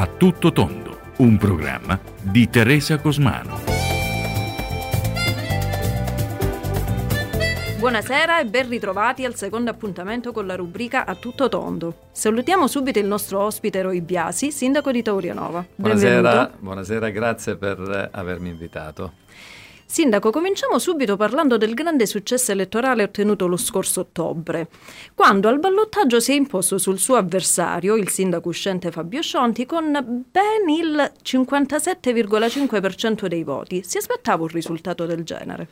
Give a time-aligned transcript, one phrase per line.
[0.00, 3.58] A tutto tondo, un programma di Teresa Cosmano.
[7.78, 12.08] Buonasera e ben ritrovati al secondo appuntamento con la rubrica A tutto tondo.
[12.12, 15.66] Salutiamo subito il nostro ospite Roy Biasi, sindaco di Taurianova.
[15.74, 19.12] Buonasera, buonasera, grazie per avermi invitato.
[19.90, 24.68] Sindaco, cominciamo subito parlando del grande successo elettorale ottenuto lo scorso ottobre,
[25.16, 29.90] quando al ballottaggio si è imposto sul suo avversario, il sindaco uscente Fabio Scionti, con
[30.30, 33.82] ben il 57,5% dei voti.
[33.84, 35.66] Si aspettava un risultato del genere?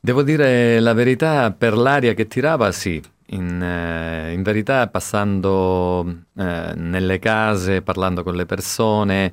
[0.00, 6.04] Devo dire la verità, per l'aria che tirava sì, in, eh, in, verità passando
[6.36, 9.32] eh, nelle case, parlando con le persone,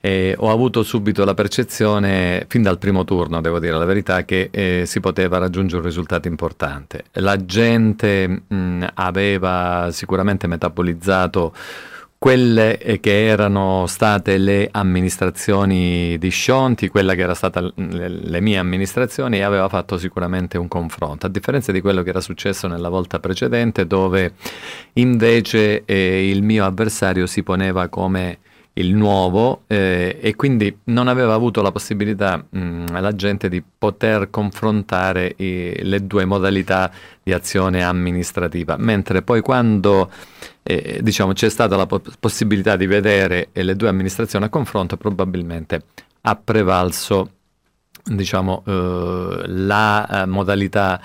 [0.00, 4.48] eh, ho avuto subito la percezione, fin dal primo turno, devo dire la verità, che
[4.50, 7.04] eh, si poteva raggiungere un risultato importante.
[7.12, 11.52] La gente mh, aveva sicuramente metabolizzato
[12.16, 18.40] quelle eh, che erano state le amministrazioni di Scionti, quella che era stata le, le,
[18.40, 22.68] mie amministrazioni e aveva fatto sicuramente un confronto, a differenza di quello che era successo
[22.68, 24.34] nella volta precedente dove
[24.94, 28.38] invece eh, il mio avversario si poneva come
[28.74, 34.30] il nuovo eh, e quindi non aveva avuto la possibilità mh, la gente di poter
[34.30, 36.90] confrontare i, le due modalità
[37.22, 40.10] di azione amministrativa, mentre poi quando
[40.62, 45.82] eh, diciamo, c'è stata la po- possibilità di vedere le due amministrazioni a confronto probabilmente
[46.22, 47.30] ha prevalso
[48.04, 51.00] diciamo, eh, la eh, modalità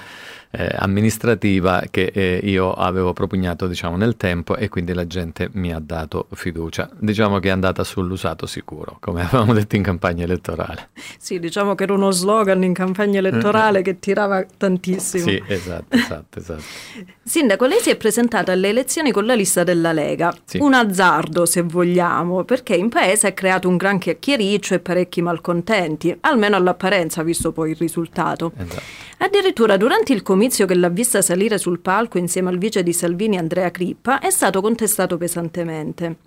[0.58, 5.74] eh, amministrativa che eh, io avevo propugnato diciamo, nel tempo e quindi la gente mi
[5.74, 6.90] ha dato fiducia.
[6.98, 10.90] Diciamo che è andata sull'usato sicuro, come avevamo detto in campagna elettorale.
[11.18, 15.28] Sì, diciamo che era uno slogan in campagna elettorale che tirava tantissimo.
[15.28, 16.64] Sì, esatto, esatto, esatto.
[17.24, 20.36] Sindaco, lei si è presentata alle elezioni con la lista della Lega.
[20.46, 20.60] Sì.
[20.60, 26.16] Un azzardo, se vogliamo, perché in paese ha creato un gran chiacchiericcio e parecchi malcontenti,
[26.22, 28.52] almeno all'apparenza, visto poi il risultato.
[28.56, 28.82] Esatto.
[29.18, 33.36] Addirittura durante il comizio che l'ha vista salire sul palco insieme al vice di Salvini
[33.36, 36.18] Andrea Crippa è stato contestato pesantemente.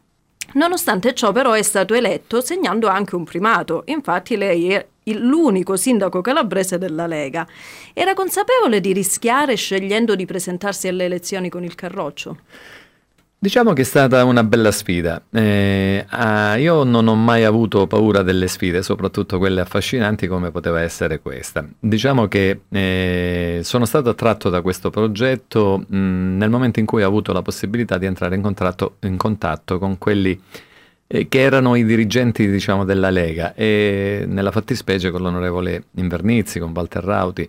[0.54, 6.20] Nonostante ciò però è stato eletto segnando anche un primato, infatti lei è l'unico sindaco
[6.20, 7.46] calabrese della Lega.
[7.92, 12.38] Era consapevole di rischiare scegliendo di presentarsi alle elezioni con il Carroccio?
[13.40, 15.22] Diciamo che è stata una bella sfida.
[15.30, 20.80] Eh, ah, io non ho mai avuto paura delle sfide, soprattutto quelle affascinanti come poteva
[20.80, 21.64] essere questa.
[21.78, 27.06] Diciamo che eh, sono stato attratto da questo progetto mh, nel momento in cui ho
[27.06, 28.42] avuto la possibilità di entrare in,
[29.02, 30.40] in contatto con quelli
[31.06, 36.72] eh, che erano i dirigenti diciamo, della Lega e nella fattispecie con l'onorevole Invernizzi, con
[36.74, 37.48] Walter Rauti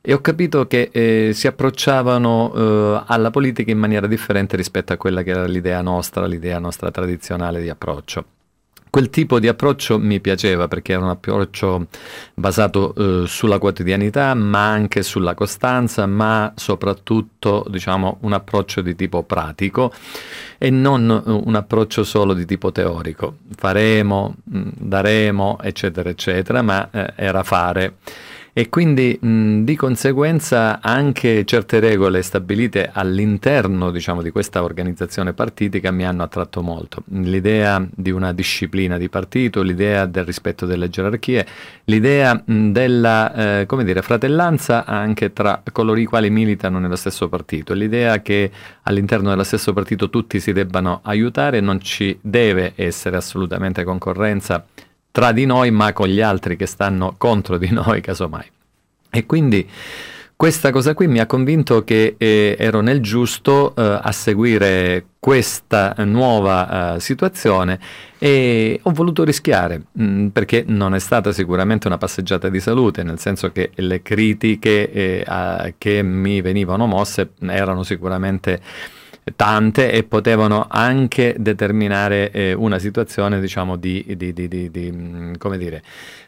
[0.00, 4.96] e ho capito che eh, si approcciavano eh, alla politica in maniera differente rispetto a
[4.96, 8.24] quella che era l'idea nostra, l'idea nostra tradizionale di approccio.
[8.90, 11.88] Quel tipo di approccio mi piaceva perché era un approccio
[12.32, 19.24] basato eh, sulla quotidianità, ma anche sulla costanza, ma soprattutto diciamo, un approccio di tipo
[19.24, 19.92] pratico
[20.56, 23.36] e non eh, un approccio solo di tipo teorico.
[23.54, 27.96] Faremo, mm, daremo, eccetera, eccetera, ma eh, era fare
[28.58, 35.92] e quindi mh, di conseguenza anche certe regole stabilite all'interno diciamo, di questa organizzazione partitica
[35.92, 37.04] mi hanno attratto molto.
[37.10, 41.46] L'idea di una disciplina di partito, l'idea del rispetto delle gerarchie,
[41.84, 47.74] l'idea mh, della eh, dire, fratellanza anche tra coloro i quali militano nello stesso partito,
[47.74, 48.50] l'idea che
[48.82, 54.64] all'interno dello stesso partito tutti si debbano aiutare, non ci deve essere assolutamente concorrenza
[55.10, 58.50] tra di noi, ma con gli altri che stanno contro di noi, casomai.
[59.10, 59.68] E quindi
[60.38, 65.96] questa cosa qui mi ha convinto che eh, ero nel giusto eh, a seguire questa
[66.04, 67.80] nuova uh, situazione
[68.18, 73.02] e ho voluto rischiare mh, mm, perché non è stata sicuramente una passeggiata di salute,
[73.02, 78.60] nel senso che le critiche eh, a, che mi venivano mosse erano sicuramente
[79.36, 85.58] tante e potevano anche determinare eh, una situazione, diciamo, di, di, di, di, mm, come
[85.58, 85.82] dire,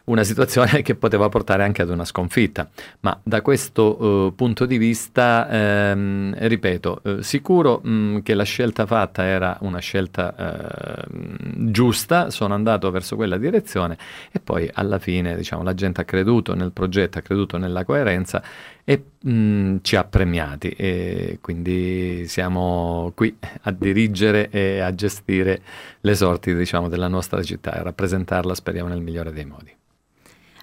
[0.04, 2.68] una situazione che poteva portare anche ad una sconfitta.
[3.00, 8.44] Ma da questo uh, punto di vista, ehm, ripeto, uh, sicuro mh, mm, che la
[8.44, 13.96] scelta fatta era una scelta uh, giusta, sono andato verso quella direzione
[14.32, 18.42] e poi alla fine, diciamo, la gente ha creduto nel progetto, ha creduto nella coerenza
[18.90, 23.32] e mh, mm, ci ha premiati e quindi siamo qui
[23.62, 25.62] a dirigere e a gestire
[26.00, 29.72] le sorti diciamo, della nostra città e rappresentarla speriamo nel migliore dei modi.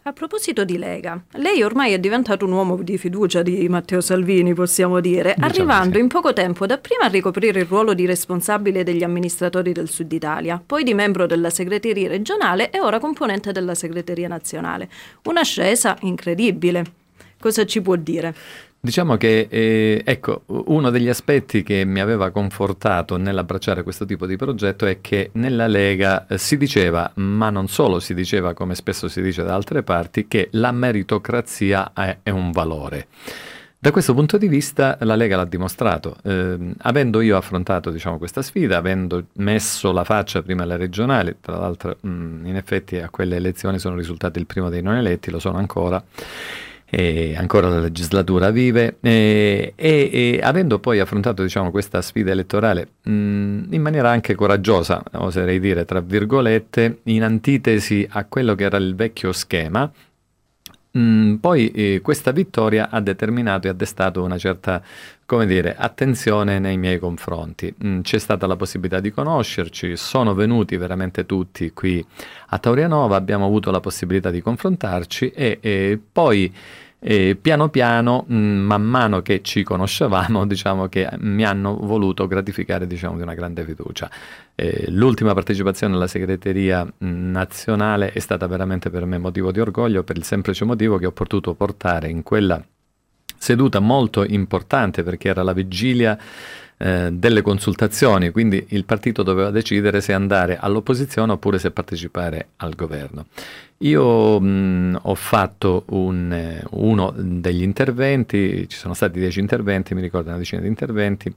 [0.04, 4.54] A proposito di Lega, lei ormai è diventato un uomo di fiducia di Matteo Salvini,
[4.54, 6.02] possiamo dire, diciamo arrivando sì.
[6.02, 10.62] in poco tempo dapprima a ricoprire il ruolo di responsabile degli amministratori del Sud Italia,
[10.66, 14.90] poi di membro della segreteria regionale e ora componente della segreteria nazionale.
[15.24, 17.06] Un'ascesa incredibile.
[17.48, 18.36] Cosa ci può dire?
[18.78, 24.36] Diciamo che eh, ecco, uno degli aspetti che mi aveva confortato nell'abbracciare questo tipo di
[24.36, 29.08] progetto è che nella Lega eh, si diceva, ma non solo si diceva come spesso
[29.08, 33.08] si dice da altre parti, che la meritocrazia è, è un valore.
[33.80, 38.42] Da questo punto di vista la Lega l'ha dimostrato, eh, avendo io affrontato diciamo, questa
[38.42, 43.38] sfida, avendo messo la faccia prima alle regionali, tra l'altro mh, in effetti a quelle
[43.38, 46.04] elezioni sono risultati il primo dei non eletti, lo sono ancora,
[46.90, 52.88] e ancora la legislatura vive e, e, e avendo poi affrontato diciamo, questa sfida elettorale
[53.04, 58.78] mh, in maniera anche coraggiosa, oserei dire tra virgolette, in antitesi a quello che era
[58.78, 59.92] il vecchio schema,
[60.98, 64.82] mh, poi eh, questa vittoria ha determinato e ha destato una certa
[65.28, 67.74] come dire, attenzione nei miei confronti.
[67.84, 72.04] Mm, c'è stata la possibilità di conoscerci, sono venuti veramente tutti qui
[72.48, 76.54] a Taurianova, abbiamo avuto la possibilità di confrontarci e, e poi
[77.00, 82.28] e piano piano, mh, mm, man mano che ci conoscevamo, diciamo che mi hanno voluto
[82.28, 84.10] gratificare diciamo, di una grande fiducia.
[84.56, 90.04] Eh, l'ultima partecipazione alla segreteria mm, nazionale è stata veramente per me motivo di orgoglio
[90.04, 92.64] per il semplice motivo che ho potuto portare in quella
[93.38, 96.18] seduta molto importante perché era la vigilia
[96.78, 102.76] eh, delle consultazioni, quindi il partito doveva decidere se andare all'opposizione oppure se partecipare al
[102.76, 103.26] governo.
[103.82, 110.02] Io mh, ho fatto un, eh, uno degli interventi, ci sono stati dieci interventi, mi
[110.02, 111.32] ricordo una decina di interventi,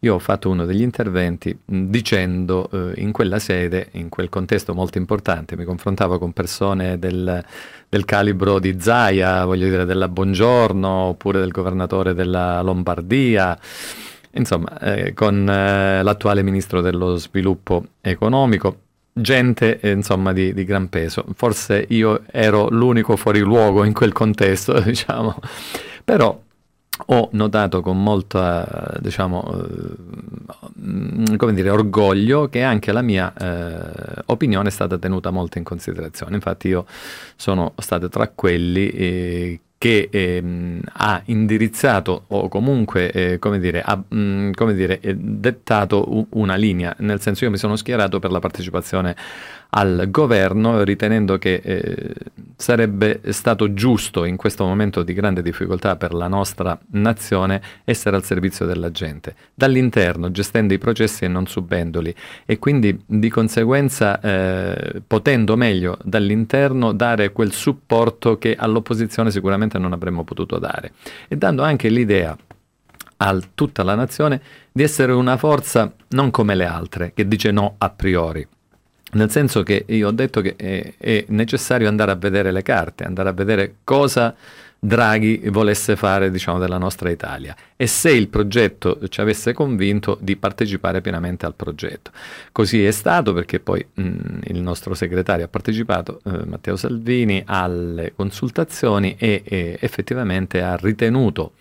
[0.00, 4.72] io ho fatto uno degli interventi mh, dicendo eh, in quella sede, in quel contesto
[4.72, 7.44] molto importante, mi confrontavo con persone del,
[7.88, 13.58] del calibro di Zaia, voglio dire della Buongiorno, oppure del governatore della Lombardia,
[14.32, 18.76] Insomma, eh, con eh, l'attuale ministro dello sviluppo economico,
[19.12, 21.24] gente eh, insomma di, di, gran peso.
[21.34, 25.36] Forse io ero l'unico fuori luogo in quel contesto, diciamo,
[26.04, 26.38] però
[27.06, 34.68] ho notato con molta, diciamo, eh, come dire, orgoglio che anche la mia eh, opinione
[34.68, 36.34] è stata tenuta molto in considerazione.
[36.34, 36.86] Infatti io
[37.36, 43.96] sono stato tra quelli eh, che ehm, ha indirizzato o comunque eh, come dire, ha
[43.96, 48.30] mh, mm, come dire, eh, dettato una linea, nel senso io mi sono schierato per
[48.30, 49.16] la partecipazione
[49.70, 52.14] al governo ritenendo che eh,
[52.56, 58.24] sarebbe stato giusto in questo momento di grande difficoltà per la nostra nazione essere al
[58.24, 62.14] servizio della gente, dall'interno, gestendo i processi e non subendoli
[62.44, 69.92] e quindi di conseguenza eh, potendo meglio dall'interno dare quel supporto che all'opposizione sicuramente non
[69.92, 70.92] avremmo potuto dare
[71.28, 72.36] e dando anche l'idea
[73.22, 74.40] a tutta la nazione
[74.72, 78.46] di essere una forza non come le altre, che dice no a priori.
[79.12, 83.04] Nel senso che io ho detto che è, è, necessario andare a vedere le carte,
[83.04, 84.34] andare a vedere cosa
[84.82, 90.36] Draghi volesse fare diciamo, della nostra Italia e se il progetto ci avesse convinto di
[90.36, 92.10] partecipare pienamente al progetto.
[92.50, 98.14] Così è stato perché poi mh, il nostro segretario ha partecipato, eh, Matteo Salvini, alle
[98.14, 101.52] consultazioni e, e effettivamente ha ritenuto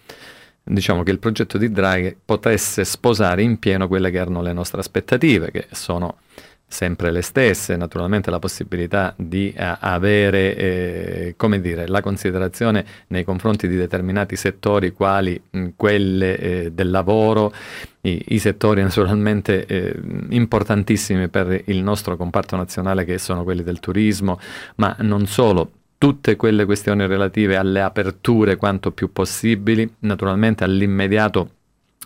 [0.64, 4.80] diciamo che il progetto di Draghi potesse sposare in pieno quelle che erano le nostre
[4.80, 6.20] aspettative, che sono
[6.70, 13.24] sempre le stesse, naturalmente la possibilità di uh, avere eh, come dire, la considerazione nei
[13.24, 17.52] confronti di determinati settori quali mh, quelle eh, del lavoro,
[18.02, 20.00] i, i settori naturalmente eh,
[20.30, 24.40] importantissimi per il nostro comparto nazionale che sono quelli del turismo,
[24.76, 31.50] ma non solo, tutte quelle questioni relative alle aperture quanto più possibili, naturalmente all'immediato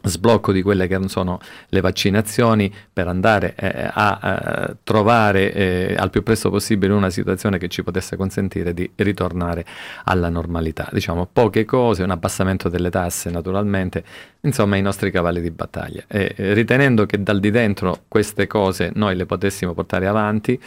[0.03, 6.09] sblocco di quelle che sono le vaccinazioni per andare eh, a, a, trovare eh, al
[6.09, 9.65] più presto possibile una situazione che ci potesse consentire di ritornare
[10.05, 10.89] alla normalità.
[10.91, 14.03] Diciamo poche cose, un abbassamento delle tasse naturalmente,
[14.41, 16.03] insomma i nostri cavalli di battaglia.
[16.07, 20.59] E, ritenendo che dal di dentro queste cose noi le potessimo portare avanti,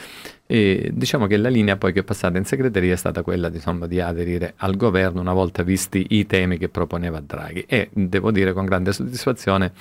[0.47, 3.87] e diciamo che la linea poi che è passata in segreteria è stata quella diciamo,
[3.87, 7.65] di aderire al governo una volta visti i temi che proponeva Draghi.
[7.69, 9.73] E devo dire con grande soddisfazione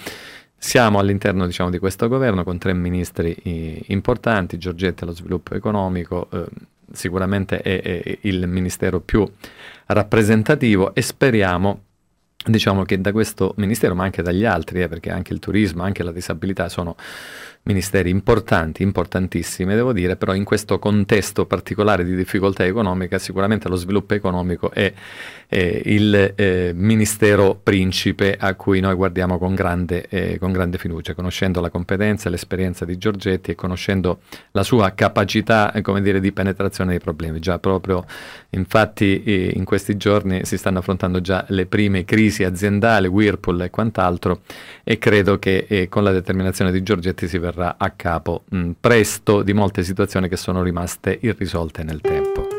[0.58, 6.28] siamo all'interno diciamo, di questo governo con tre ministri eh, importanti, Giorgetti allo sviluppo economico,
[6.32, 6.46] eh,
[6.92, 9.30] sicuramente è, è il ministero più
[9.88, 11.82] rappresentativo e speriamo
[12.46, 16.04] diciamo che da questo ministero, ma anche dagli altri, eh, perché anche il turismo, anche
[16.04, 16.96] la disabilità sono
[17.66, 23.76] ministeri importanti, importantissimi, devo dire, però in questo contesto particolare di difficoltà economica sicuramente lo
[23.76, 24.94] sviluppo economico è,
[25.48, 31.14] è il eh, ministero principe a cui noi guardiamo con grande, eh, con grande, fiducia,
[31.14, 34.20] conoscendo la competenza e l'esperienza di Giorgetti e conoscendo
[34.52, 37.40] la sua capacità eh, dire, di penetrazione dei problemi.
[37.40, 38.06] Già proprio,
[38.52, 43.70] infatti, eh, in questi giorni si stanno affrontando già le prime crisi aziendali, Whirlpool e
[43.70, 44.42] quant'altro,
[44.84, 49.42] e credo che eh, con la determinazione di Giorgetti si verrà a capo mh, presto
[49.42, 52.55] di molte situazioni che sono rimaste irrisolte nel tempo.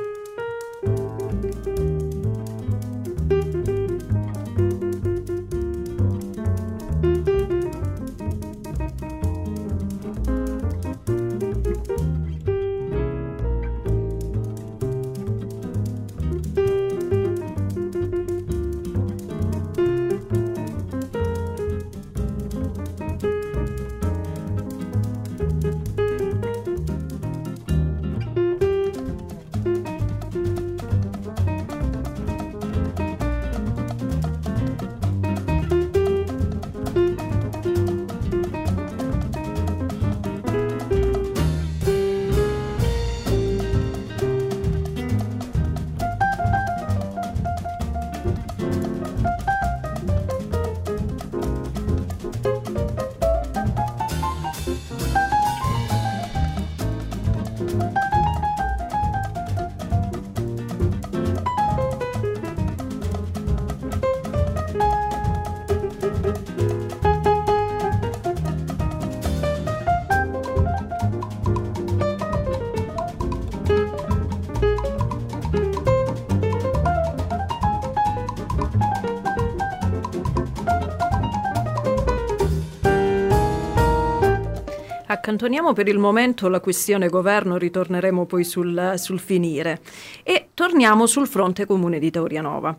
[85.67, 89.81] Accantoniamo per il momento la questione governo, ritorneremo poi sul, sul finire.
[90.23, 92.77] E torniamo sul fronte comune di Taurianova.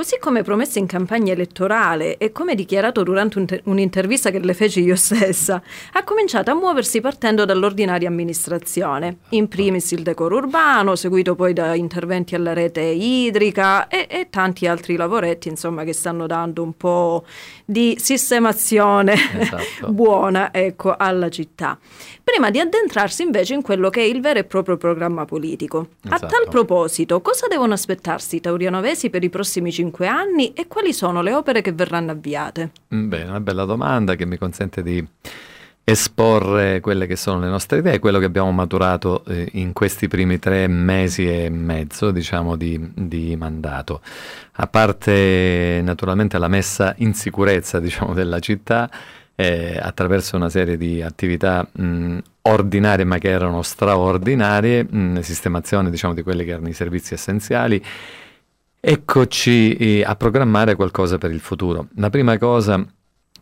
[0.00, 4.54] Così come promesso in campagna elettorale e come dichiarato durante un te- un'intervista che le
[4.54, 9.18] feci io stessa, ha cominciato a muoversi partendo dall'ordinaria amministrazione.
[9.30, 14.66] In primis il decoro urbano, seguito poi da interventi alla rete idrica e, e tanti
[14.66, 17.26] altri lavoretti, insomma, che stanno dando un po'
[17.66, 19.92] di sistemazione esatto.
[19.92, 21.78] buona ecco, alla città.
[22.24, 25.88] Prima di addentrarsi invece in quello che è il vero e proprio programma politico.
[26.02, 26.24] Esatto.
[26.24, 30.92] A tal proposito, cosa devono aspettarsi i taurianovesi per i prossimi cinque anni e quali
[30.92, 32.70] sono le opere che verranno avviate?
[32.94, 35.04] Mm, beh, una bella domanda che mi consente di
[35.82, 40.38] esporre quelle che sono le nostre idee, quello che abbiamo maturato eh, in questi primi
[40.38, 44.00] tre mesi e mezzo, diciamo, di, di, mandato.
[44.52, 48.88] A parte naturalmente la messa in sicurezza, diciamo, della città,
[49.34, 56.14] eh, attraverso una serie di attività mh, ordinarie ma che erano straordinarie, mh, sistemazione, diciamo,
[56.14, 57.82] di quelli che erano i servizi essenziali,
[58.82, 61.88] Eccoci eh, a programmare qualcosa per il futuro.
[61.96, 62.82] La prima cosa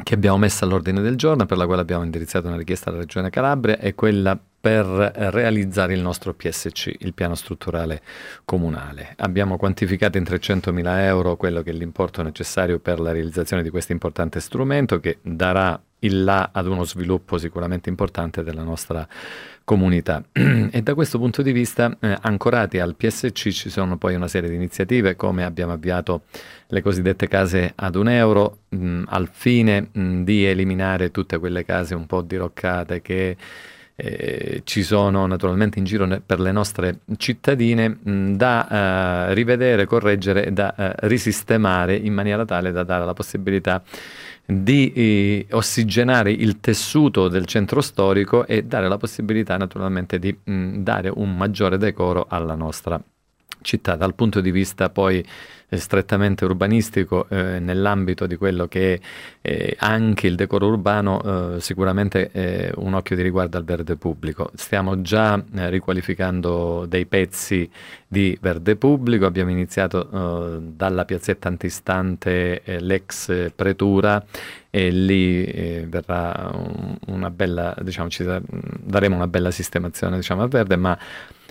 [0.02, 3.30] che abbiamo messo all'ordine del giorno, per la quale abbiamo indirizzato una richiesta alla Regione
[3.30, 8.02] Calabria, è quella per realizzare il nostro PSC, il piano strutturale
[8.44, 9.14] comunale.
[9.18, 13.92] Abbiamo quantificato in 300.000 euro quello che è l'importo necessario per la realizzazione di questo
[13.92, 19.06] importante strumento che darà il là ad uno sviluppo sicuramente importante della nostra
[19.68, 20.24] comunità.
[20.32, 24.48] e da questo punto di vista, eh, ancorati al PSC, ci sono poi una serie
[24.48, 26.22] di iniziative, come abbiamo avviato
[26.68, 31.94] le cosiddette case ad un euro, mh, al fine mh, di eliminare tutte quelle case
[31.94, 33.36] un po' diroccate che
[33.94, 38.68] eh, ci sono naturalmente in giro per le nostre cittadine mh, da
[39.28, 43.82] eh, rivedere, correggere e da eh, risistemare in maniera tale da dare la possibilità
[44.50, 50.78] di eh, ossigenare il tessuto del centro storico e dare la possibilità naturalmente di mh,
[50.78, 52.98] dare un maggiore decoro alla nostra
[53.60, 53.94] città.
[53.94, 55.22] Dal punto di vista poi
[55.76, 59.00] strettamente urbanistico eh, nell'ambito di quello che è
[59.42, 64.50] eh, anche il decoro urbano, eh, sicuramente eh, un occhio di riguardo al verde pubblico.
[64.54, 67.68] Stiamo già eh, riqualificando dei pezzi
[68.06, 74.24] di verde pubblico, abbiamo iniziato eh, dalla piazzetta antistante l'ex pretura
[74.70, 75.44] e lì
[75.88, 80.98] verrà un, una bella, diciamo, ci daremo una bella sistemazione diciamo, a verde, ma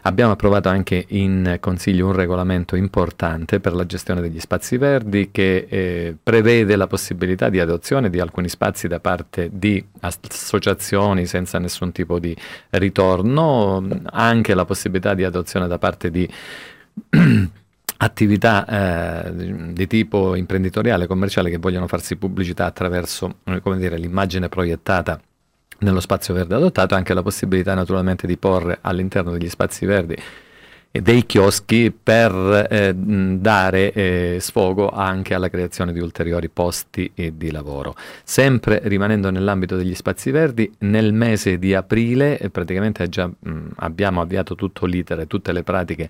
[0.07, 5.67] Abbiamo approvato anche in Consiglio un regolamento importante per la gestione degli spazi verdi che
[5.69, 11.91] eh, prevede la possibilità di adozione di alcuni spazi da parte di associazioni senza nessun
[11.91, 12.33] tipo di
[12.69, 16.25] ritorno, anche la possibilità di adozione da parte di
[17.97, 25.19] attività eh, di tipo imprenditoriale, commerciale che vogliono farsi pubblicità attraverso dire, l'immagine proiettata
[25.79, 30.15] nello spazio verde adottato, anche la possibilità naturalmente di porre all'interno degli spazi verdi
[31.01, 37.95] dei chioschi per eh, dare eh, sfogo anche alla creazione di ulteriori posti di lavoro.
[38.23, 44.21] Sempre rimanendo nell'ambito degli spazi verdi, nel mese di aprile eh, praticamente già mh, abbiamo
[44.21, 46.09] avviato tutto l'iter e tutte le pratiche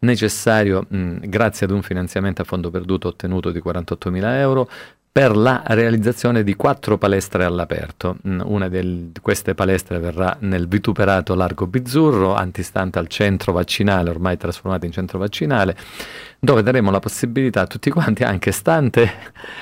[0.00, 4.68] necessarie grazie ad un finanziamento a fondo perduto ottenuto di 48.000 euro
[5.16, 8.18] per la realizzazione di quattro palestre all'aperto.
[8.28, 14.36] Mm, una di queste palestre verrà nel vituperato Largo Bizzurro, antistante al centro vaccinale, ormai
[14.36, 15.74] trasformato in centro vaccinale,
[16.38, 19.10] dove daremo la possibilità a tutti quanti, anche stante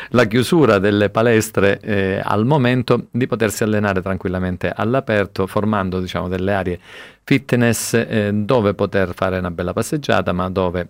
[0.08, 6.52] la chiusura delle palestre eh, al momento, di potersi allenare tranquillamente all'aperto, formando diciamo, delle
[6.52, 6.80] aree
[7.22, 10.88] fitness eh, dove poter fare una bella passeggiata, ma dove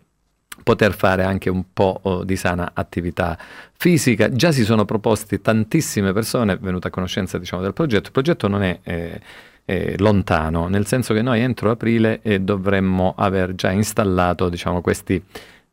[0.62, 3.37] poter fare anche un po' oh, di sana attività
[3.76, 4.30] fisica.
[4.30, 8.06] Già si sono proposti tantissime persone venute a conoscenza diciamo, del progetto.
[8.06, 9.20] Il progetto non è eh,
[9.66, 15.23] eh, lontano, nel senso che noi entro aprile eh, dovremmo aver già installato diciamo, questi,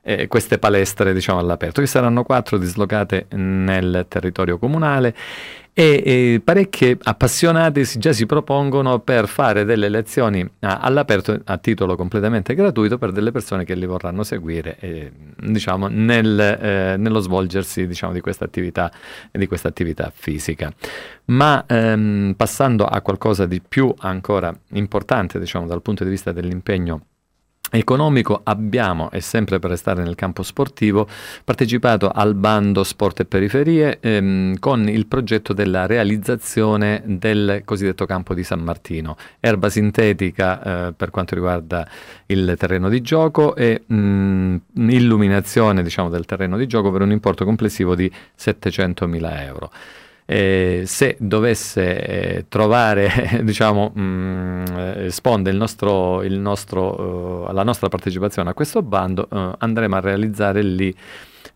[0.02, 5.16] eh, queste palestre diciamo, all'aperto, che saranno quattro dislocate nel territorio comunale
[5.74, 11.58] e, e parecchie appassionate si, già si propongono per fare delle lezioni a, all'aperto a
[11.58, 17.20] titolo completamente gratuito per delle persone che li vorranno seguire eh, diciamo, nel, eh, nello
[17.20, 18.92] svolgersi diciamo, di, questa attività,
[19.32, 20.74] di questa attività fisica.
[21.26, 27.06] Ma ehm, passando a qualcosa di più ancora importante diciamo, dal punto di vista dell'impegno
[27.72, 31.08] economico abbiamo, e sempre per restare nel campo sportivo,
[31.44, 38.34] partecipato al bando Sport e Periferie ehm, con il progetto della realizzazione del cosiddetto campo
[38.34, 41.88] di San Martino, erba sintetica eh, per quanto riguarda
[42.28, 47.46] il terreno di gioco e mh, illuminazione diciamo, del terreno di gioco per un importo
[47.46, 49.72] complessivo di 700.000 euro
[50.32, 57.52] eh, se dovesse eh, trovare, diciamo, mh, mm, eh, sponde il nostro, il nostro, uh,
[57.52, 60.96] la nostra partecipazione a questo bando, uh, andremo a realizzare lì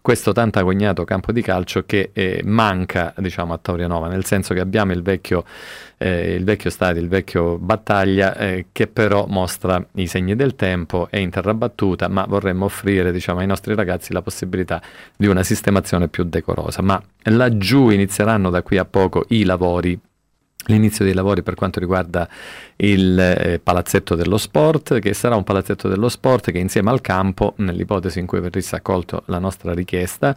[0.06, 4.60] questo tanto agognato campo di calcio che eh, manca diciamo, a Taurianova, nel senso che
[4.60, 5.44] abbiamo il vecchio,
[5.98, 11.08] eh, il vecchio stadio, il vecchio battaglia, eh, che però mostra i segni del tempo,
[11.10, 14.80] è in terra battuta, ma vorremmo offrire diciamo, ai nostri ragazzi la possibilità
[15.18, 16.84] di una sistemazione più decorosa.
[16.84, 20.00] Ma laggiù inizieranno da qui a poco i lavori
[20.66, 22.28] l'inizio dei lavori per quanto riguarda
[22.78, 27.54] il eh, palazzetto dello sport, che sarà un palazzetto dello sport che insieme al campo,
[27.58, 30.36] nell'ipotesi in cui verrisse accolto la nostra richiesta,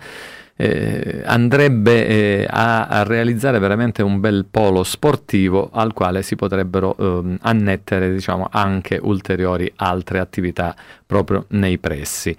[0.60, 6.96] eh, andrebbe eh, a, a, realizzare veramente un bel polo sportivo al quale si potrebbero
[6.98, 10.74] eh, annettere diciamo, anche ulteriori altre attività
[11.06, 12.36] proprio nei pressi.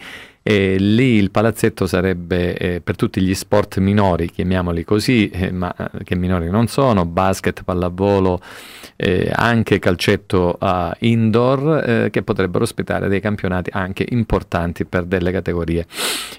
[0.49, 5.71] E lì il palazzetto sarebbe eh, per tutti gli sport minori, chiamiamoli così, eh, ma
[5.77, 8.41] eh, che minori non sono, basket, pallavolo,
[8.95, 10.57] eh, anche calcetto
[11.01, 15.85] indoor, eh, che potrebbero ospitare dei campionati anche importanti per delle categorie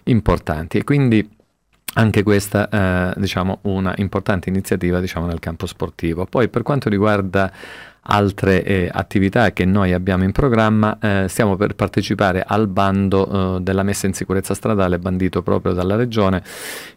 [0.06, 0.78] importanti.
[0.78, 1.24] E quindi
[1.94, 6.26] anche questa è eh, diciamo, una importante iniziativa diciamo, nel campo sportivo.
[6.26, 7.52] Poi per quanto riguarda
[8.10, 13.60] altre eh, attività che noi abbiamo in programma, eh, stiamo per partecipare al bando eh,
[13.60, 16.42] della messa in sicurezza stradale bandito proprio dalla Regione.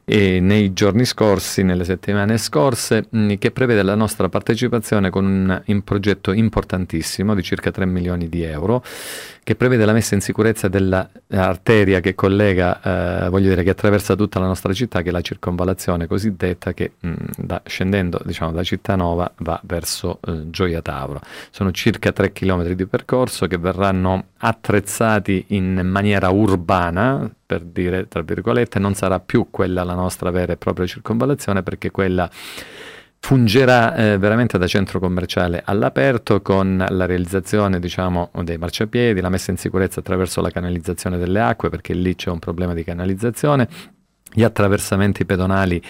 [0.05, 5.25] E nei giorni scorsi, nelle settimane scorse, mh, mm, che prevede la nostra partecipazione con
[5.25, 8.83] un, un progetto importantissimo di circa 3 milioni di euro
[9.43, 14.39] che prevede la messa in sicurezza dell'arteria che collega, eh, voglio dire, che attraversa tutta
[14.39, 18.63] la nostra città, che è la circonvalazione cosiddetta che mh, mm, da, scendendo diciamo, da
[18.63, 21.19] Cittanova va verso eh, Gioia Tauro.
[21.49, 28.21] Sono circa 3 km di percorso che verranno attrezzati in maniera urbana, per dire tra
[28.21, 32.29] virgolette, non sarà più quella la nostra vera e propria circonvalazione perché quella
[33.25, 39.49] fungerà eh, veramente da centro commerciale all'aperto con la realizzazione diciamo, dei marciapiedi, la messa
[39.49, 43.69] in sicurezza attraverso la canalizzazione delle acque perché lì c'è un problema di canalizzazione,
[44.29, 45.81] gli attraversamenti pedonali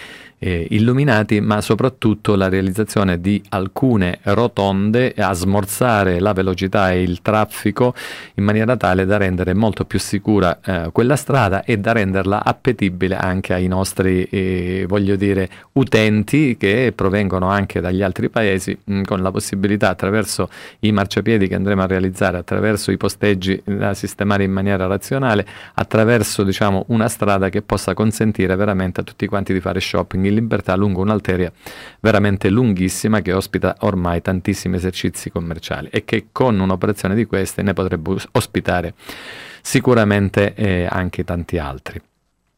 [0.44, 7.22] eh, illuminati, ma soprattutto la realizzazione di alcune rotonde a smorzare la velocità e il
[7.22, 7.94] traffico
[8.34, 13.16] in maniera tale da rendere molto più sicura eh, quella strada e da renderla appetibile
[13.16, 19.02] anche ai nostri, eh, voglio dire, utenti che provengono anche dagli altri paesi mh, mm,
[19.04, 24.44] con la possibilità attraverso i marciapiedi che andremo a realizzare, attraverso i posteggi da sistemare
[24.44, 29.60] in maniera razionale, attraverso diciamo una strada che possa consentire veramente a tutti quanti di
[29.60, 31.52] fare shopping libertà lungo un'alteria
[32.00, 37.72] veramente lunghissima che ospita ormai tantissimi esercizi commerciali e che con un'operazione di queste ne
[37.72, 38.94] potrebbe ospitare
[39.62, 42.00] sicuramente eh, anche tanti altri.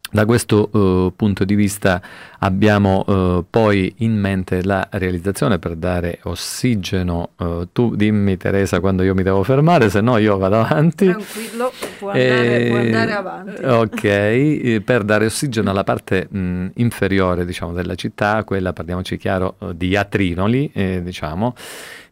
[0.09, 2.01] Da questo uh, punto di vista
[2.39, 7.31] abbiamo uh, poi in mente la realizzazione per dare ossigeno.
[7.37, 11.07] Uh, tu dimmi Teresa quando io mi devo fermare, se no io vado avanti.
[11.07, 13.65] Tranquillo, può andare, può andare avanti.
[13.65, 19.97] Ok, per dare ossigeno alla parte mh, inferiore diciamo, della città, quella parliamoci chiaro di
[19.97, 21.55] Atrinoli, eh, diciamo,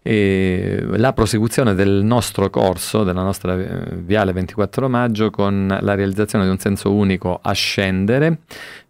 [0.06, 6.44] e la prosecuzione del nostro corso, della nostra eh, Viale 24 Maggio, con la realizzazione
[6.44, 8.40] di un senso unico a scendere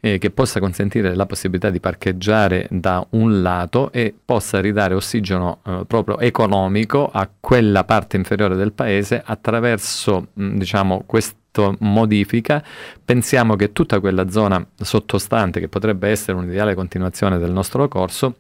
[0.00, 5.60] eh, che possa consentire la possibilità di parcheggiare da un lato e possa ridare ossigeno
[5.64, 11.32] eh, proprio economico a quella parte inferiore del paese attraverso mh, diciamo, questa
[11.78, 12.60] modifica,
[13.04, 18.34] pensiamo che tutta quella zona sottostante, che potrebbe essere un'ideale continuazione del nostro corso,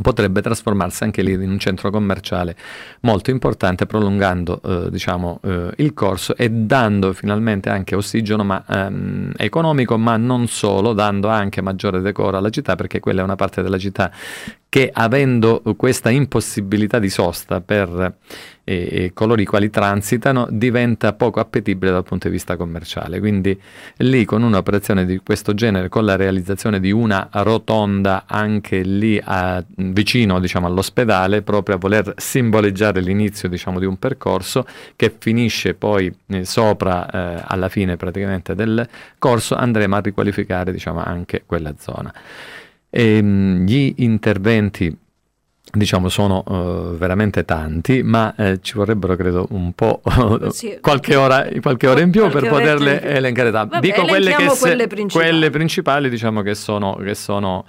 [0.00, 2.56] potrebbe trasformarsi anche lì in un centro commerciale
[3.00, 9.32] molto importante prolungando eh, diciamo, eh, il corso e dando finalmente anche ossigeno ma, ehm,
[9.36, 13.62] economico ma non solo dando anche maggiore decoro alla città perché quella è una parte
[13.62, 14.10] della città
[14.72, 18.16] che avendo questa impossibilità di sosta per
[18.64, 23.18] eh, coloro i quali transitano diventa poco appetibile dal punto di vista commerciale.
[23.18, 23.60] Quindi
[23.98, 29.62] lì con un'operazione di questo genere, con la realizzazione di una rotonda anche lì a,
[29.76, 34.64] vicino diciamo, all'ospedale, proprio a voler simboleggiare l'inizio diciamo, di un percorso
[34.96, 41.02] che finisce poi eh, sopra eh, alla fine praticamente del corso, andremo a riqualificare diciamo,
[41.04, 42.10] anche quella zona.
[42.94, 44.94] E, ehm, gli interventi
[45.74, 50.02] diciamo sono uh, veramente tanti ma eh, ci vorrebbero credo un po'
[50.50, 50.76] sì.
[50.82, 55.30] qualche, ora, qualche ora in più per poterle elencare Vabbè, dico quelle, che quelle, principali.
[55.30, 57.64] quelle principali diciamo che sono, che sono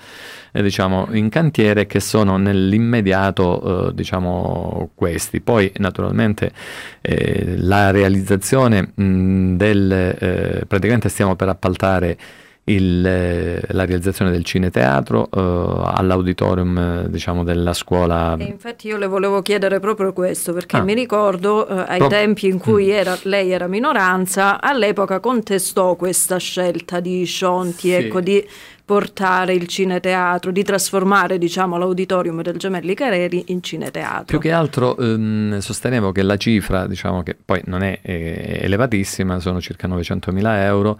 [0.52, 6.52] eh, diciamo, in cantiere e che sono nell'immediato eh, diciamo questi poi naturalmente
[7.00, 12.18] eh, la realizzazione mh, del eh, praticamente stiamo per appaltare
[12.66, 18.36] il, eh, la realizzazione del cineteatro uh, all'auditorium eh, diciamo, della scuola.
[18.38, 20.84] E infatti io le volevo chiedere proprio questo perché ah.
[20.84, 22.08] mi ricordo uh, ai Pro...
[22.08, 22.92] tempi in cui mm.
[22.92, 27.94] era, lei era minoranza, all'epoca contestò questa scelta di Scionti, sì.
[27.94, 28.46] ecco, di
[28.86, 34.26] portare il cineteatro, di trasformare diciamo, l'auditorium del Gemelli Careri in cineteatro.
[34.26, 39.40] Più che altro ehm, sostenevo che la cifra, diciamo che poi non è eh, elevatissima,
[39.40, 41.00] sono circa 900 mila euro,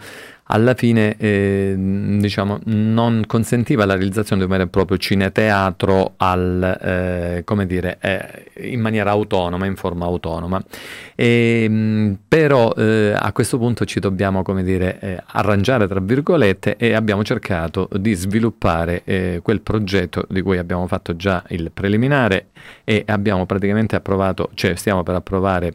[0.54, 6.78] alla fine eh, diciamo, non consentiva la realizzazione di un vero e proprio cineteatro al,
[6.80, 10.64] eh, come dire, eh, in maniera autonoma, in forma autonoma.
[11.16, 16.78] E, ehm, però eh, a questo punto ci dobbiamo come dire, eh, arrangiare tra virgolette
[16.78, 22.50] e abbiamo cercato di sviluppare eh, quel progetto di cui abbiamo fatto già il preliminare
[22.84, 25.74] e abbiamo praticamente approvato, cioè stiamo per approvare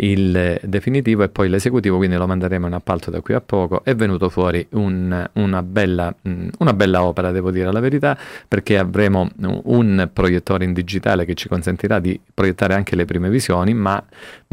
[0.00, 3.82] il definitivo e poi l'esecutivo, quindi lo manderemo in appalto da qui a poco.
[3.82, 8.78] È venuto fuori un, una, bella, mm, una, bella, opera, devo dire la verità, perché
[8.78, 9.28] avremo
[9.64, 14.02] un proiettore in digitale che ci consentirà di proiettare anche le prime visioni, ma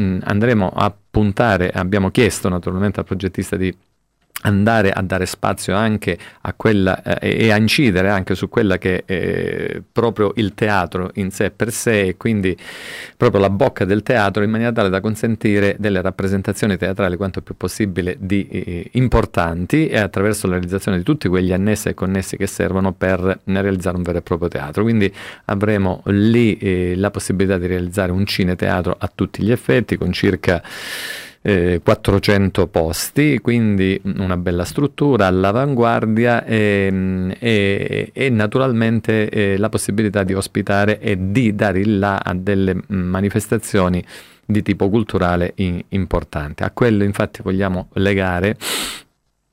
[0.02, 3.74] mm, andremo a puntare, abbiamo chiesto naturalmente al progettista di
[4.46, 9.04] andare a dare spazio anche a quella eh, e a incidere anche su quella che
[9.06, 12.56] è proprio il teatro in sé per sé e quindi
[13.18, 17.56] proprio la bocca del teatro in maniera tale da consentire delle rappresentazioni teatrali quanto più
[17.58, 22.48] possibile di, eh, importanti e attraverso la realizzazione di tutti quegli annessi e connessi che
[22.48, 24.84] servono per realizzare un vero e proprio teatro.
[24.84, 25.12] Quindi
[25.46, 30.62] avremo lì eh, la possibilità di realizzare un cineteatro a tutti gli effetti con circa
[31.48, 40.24] eh, 400 posti, quindi una bella struttura all'avanguardia e, e, e naturalmente eh, la possibilità
[40.24, 44.04] di ospitare e di dare il là a delle manifestazioni
[44.44, 46.64] di tipo culturale in, importante.
[46.64, 48.58] A quello infatti vogliamo legare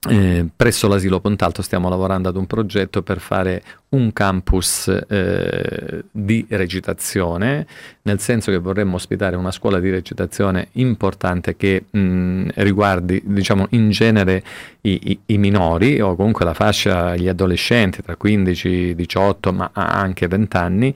[0.09, 6.47] eh, presso l'asilo Pontalto stiamo lavorando ad un progetto per fare un campus eh, di
[6.49, 7.67] recitazione,
[8.03, 13.91] nel senso che vorremmo ospitare una scuola di recitazione importante che mh, riguardi, diciamo, in
[13.91, 14.43] genere
[14.83, 20.27] i, i, i, minori o comunque la fascia, gli adolescenti tra 15, 18, ma anche
[20.27, 20.95] 20 anni,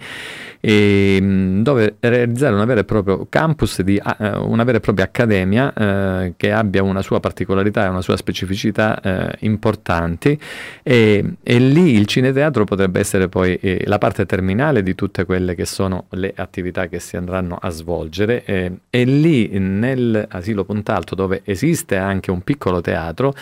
[0.58, 5.04] e, mh, dove realizzare una vera e propria campus, di, uh, una vera e propria
[5.04, 10.38] accademia uh, che abbia una sua particolarità e una sua specificità uh, importanti.
[10.82, 15.24] E, e lì il cineteatro potrebbe potrebbe essere poi eh, la parte terminale di tutte
[15.24, 21.14] quelle che sono le attività che si andranno a svolgere eh, e lì nell'asilo Pontalto
[21.14, 23.34] dove esiste anche un piccolo teatro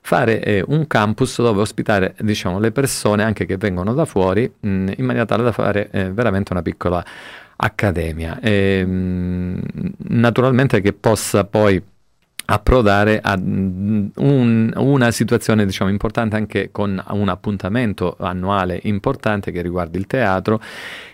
[0.00, 4.92] fare eh, un campus dove ospitare diciamo, le persone anche che vengono da fuori mh,
[4.96, 7.04] in maniera tale da fare eh, veramente una piccola
[7.56, 8.40] accademia.
[8.40, 9.60] E, mh,
[10.08, 11.80] naturalmente che possa poi
[12.52, 19.96] approdare a un, una situazione diciamo, importante anche con un appuntamento annuale importante che riguarda
[19.96, 20.60] il teatro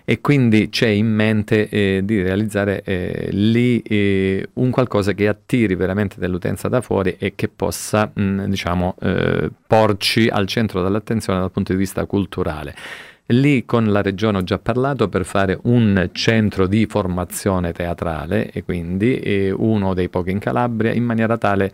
[0.05, 5.77] e quindi c'è in mente eh, di realizzare eh, lì eh, un qualcosa che attiri
[5.77, 11.53] veramente dell'utenza da fuori e che possa mh, diciamo, eh, porci al centro dell'attenzione dal
[11.53, 12.75] punto di vista culturale.
[13.31, 18.65] Lì con la regione ho già parlato per fare un centro di formazione teatrale e
[18.65, 21.73] quindi eh, uno dei pochi in Calabria in maniera tale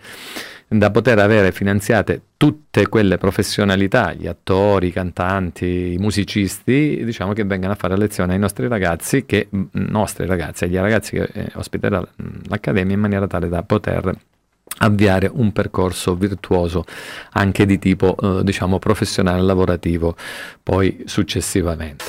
[0.67, 7.45] da poter avere finanziate tutte quelle professionalità, gli attori, i cantanti, i musicisti, diciamo che
[7.45, 12.05] vengano a fare lezione ai nostri ragazzi, che, nostri ragazzi, agli ragazzi che eh, ospiterà
[12.49, 14.12] l'Accademia in maniera tale da poter
[14.79, 16.85] avviare un percorso virtuoso
[17.33, 20.16] anche di tipo eh, diciamo professionale lavorativo
[20.62, 22.05] poi successivamente.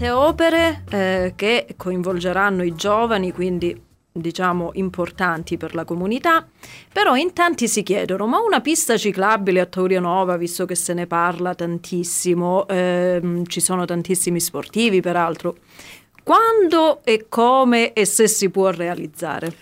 [0.00, 3.78] Tante opere eh, che coinvolgeranno i giovani, quindi
[4.10, 6.46] diciamo importanti per la comunità,
[6.90, 11.06] però in tanti si chiedono ma una pista ciclabile a Taurianova, visto che se ne
[11.06, 15.56] parla tantissimo, ehm, ci sono tantissimi sportivi peraltro,
[16.22, 19.52] quando e come e se si può realizzare?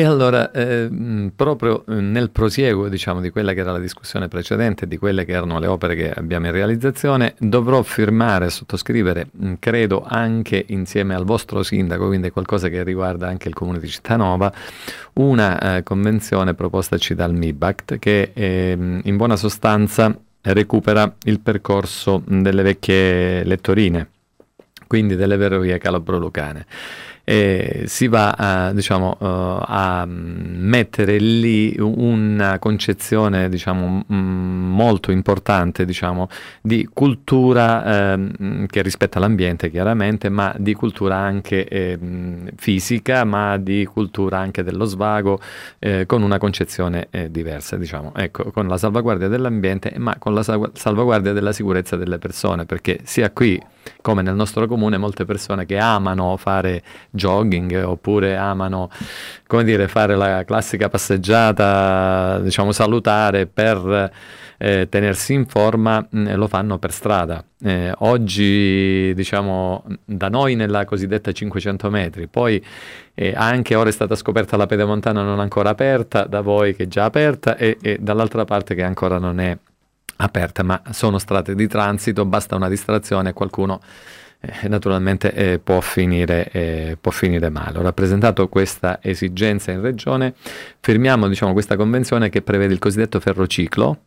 [0.00, 0.88] E allora, eh,
[1.36, 5.58] proprio nel prosieguo diciamo, di quella che era la discussione precedente, di quelle che erano
[5.58, 12.06] le opere che abbiamo in realizzazione, dovrò firmare, sottoscrivere, credo anche insieme al vostro sindaco,
[12.06, 14.50] quindi qualcosa che riguarda anche il comune di Cittanova,
[15.16, 22.62] una eh, convenzione propostaci dal MIBACT che eh, in buona sostanza recupera il percorso delle
[22.62, 24.08] vecchie lettorine,
[24.86, 26.66] quindi delle ferrovie calabro-lucane
[27.30, 29.24] eh, si va a, diciamo, uh,
[29.64, 36.28] a mettere lì una concezione diciamo, m- molto importante diciamo,
[36.60, 41.96] di cultura eh, che rispetta l'ambiente chiaramente, ma di cultura anche eh,
[42.56, 45.38] fisica, ma di cultura anche dello svago,
[45.78, 48.12] eh, con una concezione eh, diversa, diciamo.
[48.16, 53.30] ecco, con la salvaguardia dell'ambiente, ma con la salvaguardia della sicurezza delle persone, perché sia
[53.30, 53.62] qui
[54.00, 58.90] come nel nostro comune molte persone che amano fare jogging oppure amano
[59.46, 64.10] come dire, fare la classica passeggiata, diciamo salutare per
[64.62, 67.42] eh, tenersi in forma, mh, mm, lo fanno per strada.
[67.62, 72.64] Eh, oggi, diciamo, da noi nella cosiddetta 500 metri, poi
[73.14, 76.86] eh, anche ora è stata scoperta la pedemontana non ancora aperta, da voi che è
[76.86, 79.56] già aperta e, e dall'altra parte che ancora non è
[80.16, 83.80] aperte, ma sono strade di transito, basta una distrazione e qualcuno
[84.40, 87.78] eh, naturalmente eh, può, finire, eh, può, finire, male.
[87.78, 90.34] Ho rappresentato questa esigenza in regione,
[90.80, 93.98] firmiamo diciamo, questa convenzione che prevede il cosiddetto ferrociclo,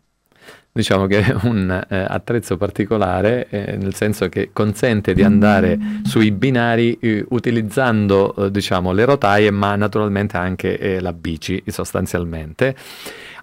[0.72, 6.32] diciamo che è un eh, attrezzo particolare, eh, nel senso che consente di andare sui
[6.32, 12.76] binari eh, utilizzando eh, diciamo, le rotaie, ma naturalmente anche eh, la bici sostanzialmente.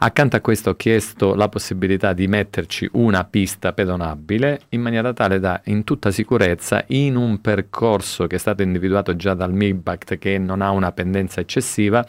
[0.02, 5.38] Accanto a questo ho chiesto la possibilità di metterci una pista pedonabile in maniera tale
[5.38, 10.38] da, in tutta sicurezza, in un percorso che è stato individuato già dal MIBACT che
[10.38, 12.02] non ha una pendenza eccessiva,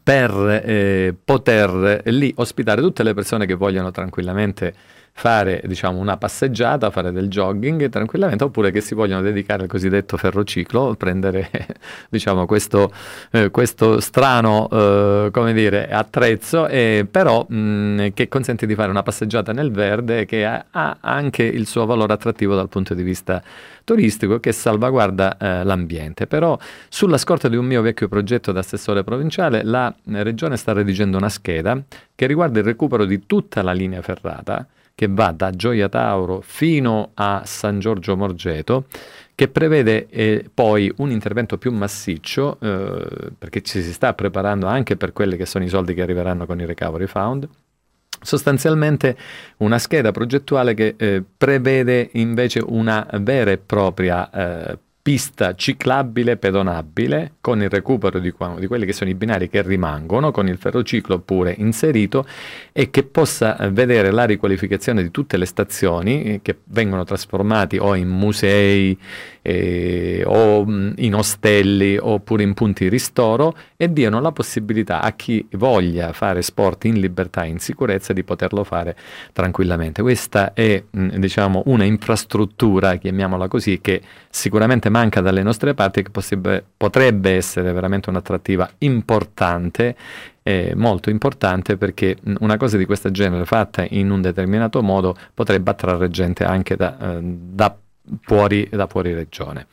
[0.00, 4.72] per eh, poter lì ospitare tutte le persone che vogliono tranquillamente
[5.12, 10.16] fare diciamo, una passeggiata, fare del jogging tranquillamente, oppure che si vogliono dedicare al cosiddetto
[10.16, 11.50] ferrociclo, prendere
[12.08, 12.92] diciamo, questo,
[13.32, 19.52] eh, questo, strano eh, dire, attrezzo, eh, però mh, che consente di fare una passeggiata
[19.52, 23.42] nel verde che ha, ha, anche il suo valore attrattivo dal punto di vista
[23.84, 26.26] turistico che salvaguarda eh, l'ambiente.
[26.26, 31.16] Però sulla scorta di un mio vecchio progetto da assessore provinciale, la regione sta redigendo
[31.16, 31.80] una scheda
[32.14, 34.66] che riguarda il recupero di tutta la linea ferrata
[34.98, 38.86] che va da Gioia Tauro fino a San Giorgio Morgeto
[39.36, 44.96] che prevede eh, poi un intervento più massiccio, eh, perché ci si sta preparando anche
[44.96, 47.48] per quelli che sono i soldi che arriveranno con il Recovery Fund,
[48.20, 49.16] sostanzialmente
[49.58, 57.36] una scheda progettuale che eh, prevede invece una vera e propria eh, pista ciclabile pedonabile
[57.40, 61.20] con il recupero di, di, quelli che sono i binari che rimangono, con il ferrociclo
[61.20, 62.26] pure inserito
[62.72, 67.94] e che possa vedere la riqualificazione di tutte le stazioni eh, che vengono trasformati o
[67.94, 68.98] in musei
[69.48, 75.46] eh, o mh, in ostelli oppure in punti ristoro e diano la possibilità a chi
[75.52, 78.94] voglia fare sport in libertà e in sicurezza di poterlo fare
[79.32, 80.02] tranquillamente.
[80.02, 86.02] Questa è mh, diciamo una infrastruttura, chiamiamola così, che sicuramente manca dalle nostre parti e
[86.02, 89.96] che possib- potrebbe essere veramente un'attrattiva importante
[90.42, 95.70] eh, molto importante perché una cosa di questo genere fatta in un determinato modo potrebbe
[95.70, 97.76] attrarre gente anche da, eh, da
[98.22, 99.66] fuori, da fuori regione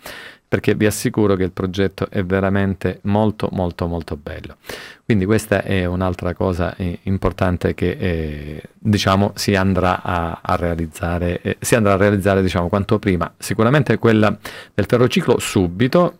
[0.48, 4.56] perché vi assicuro che il progetto è veramente molto molto molto bello.
[5.04, 11.42] Quindi questa è un'altra cosa eh, importante che eh, diciamo si andrà a, a realizzare,
[11.42, 13.34] eh, si andrà a realizzare diciamo quanto prima.
[13.38, 14.38] Sicuramente quella
[14.74, 16.20] del ferrociclo subito,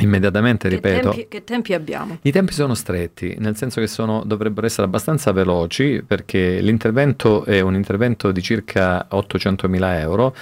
[0.00, 1.10] Immediatamente, che ripeto.
[1.10, 2.18] Tempi, che tempi abbiamo?
[2.22, 7.58] I tempi sono stretti, nel senso che sono, dovrebbero essere abbastanza veloci perché l'intervento è
[7.58, 10.36] un intervento di circa 800 mila euro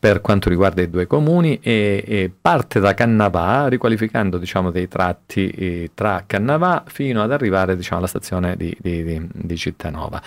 [0.00, 5.50] per quanto riguarda i due comuni e, e parte da Cannavà riqualificando diciamo, dei tratti
[5.50, 10.22] eh, tra Cannavà fino ad arrivare diciamo, alla stazione di, di, di, di Cittanova.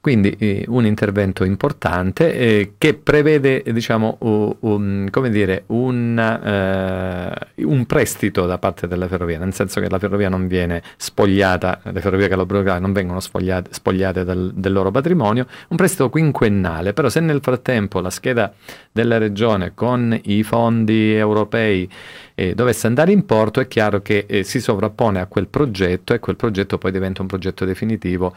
[0.00, 7.84] Quindi eh, un intervento importante eh, che prevede diciamo, uh, um, dire, un, uh, un,
[7.84, 12.28] prestito da parte della ferrovia, nel senso che la ferrovia non viene spogliata, le ferrovie
[12.28, 17.40] calabro non vengono spogliate, spogliate del, del, loro patrimonio, un prestito quinquennale, però se nel
[17.42, 18.54] frattempo la scheda
[18.90, 21.86] della regione con i fondi europei
[22.34, 26.20] eh, dovesse andare in porto, è chiaro che eh, si sovrappone a quel progetto e
[26.20, 28.34] quel progetto poi diventa un progetto definitivo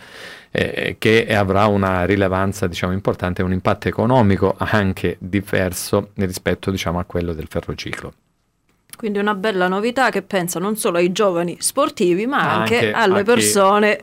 [0.55, 6.99] eh, che avrà una rilevanza diciamo, importante e un impatto economico anche diverso rispetto diciamo,
[6.99, 8.13] a quello del ferrociclo.
[8.95, 13.23] Quindi una bella novità che pensa non solo ai giovani sportivi, ma anche, anche alle
[13.23, 13.99] persone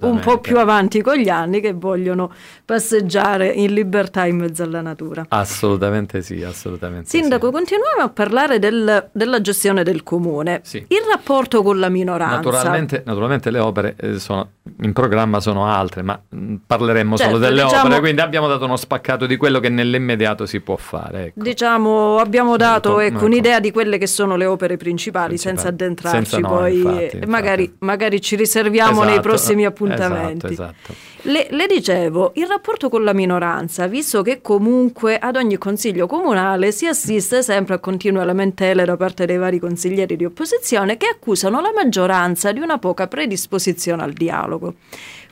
[0.00, 2.32] un po' più avanti con gli anni che vogliono
[2.64, 5.26] passeggiare in libertà in mezzo alla natura.
[5.28, 7.52] Assolutamente sì, assolutamente Sindaco, sì.
[7.52, 10.60] continuiamo a parlare del, della gestione del comune.
[10.62, 10.78] Sì.
[10.88, 12.36] Il rapporto con la minoranza.
[12.36, 14.50] Naturalmente, naturalmente le opere eh, sono,
[14.82, 18.48] in programma sono altre, ma mh, mm, parleremo certo, solo delle diciamo, opere, quindi abbiamo
[18.48, 21.26] dato uno spaccato di quello che nell'immediato si può fare.
[21.26, 21.42] Ecco.
[21.42, 23.24] Diciamo, abbiamo dato ecco.
[23.24, 25.56] un'idea di quelle che sono le opere principali, principali.
[25.56, 27.26] senza addentrarci senza poi, infatti, infatti.
[27.26, 30.46] Magari, magari, ci riserviamo esatto, nei prossimi appuntamenti.
[30.46, 31.08] Esatto, esatto.
[31.22, 36.72] Le, le, dicevo, il rapporto con la minoranza, visto che comunque ad ogni consiglio comunale
[36.72, 41.60] si assiste sempre a continue lamentele da parte dei vari consiglieri di opposizione che accusano
[41.60, 44.74] la maggioranza di una poca predisposizione al dialogo.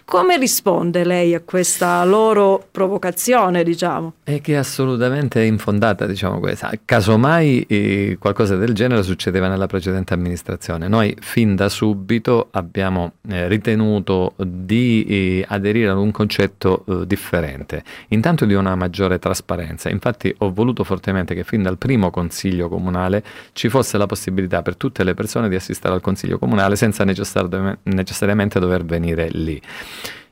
[0.08, 4.14] Come risponde lei a questa loro provocazione, diciamo?
[4.24, 6.72] È che è assolutamente infondata, diciamo questa.
[6.82, 10.88] Casomai eh, qualcosa del genere succedeva nella precedente amministrazione.
[10.88, 17.84] Noi fin da subito abbiamo eh, ritenuto di eh, aderire ad un concetto eh, differente,
[18.08, 19.90] intanto di una maggiore trasparenza.
[19.90, 24.76] Infatti ho voluto fortemente che fin dal primo consiglio comunale ci fosse la possibilità per
[24.76, 29.60] tutte le persone di assistere al consiglio comunale senza necessariamente dover venire lì.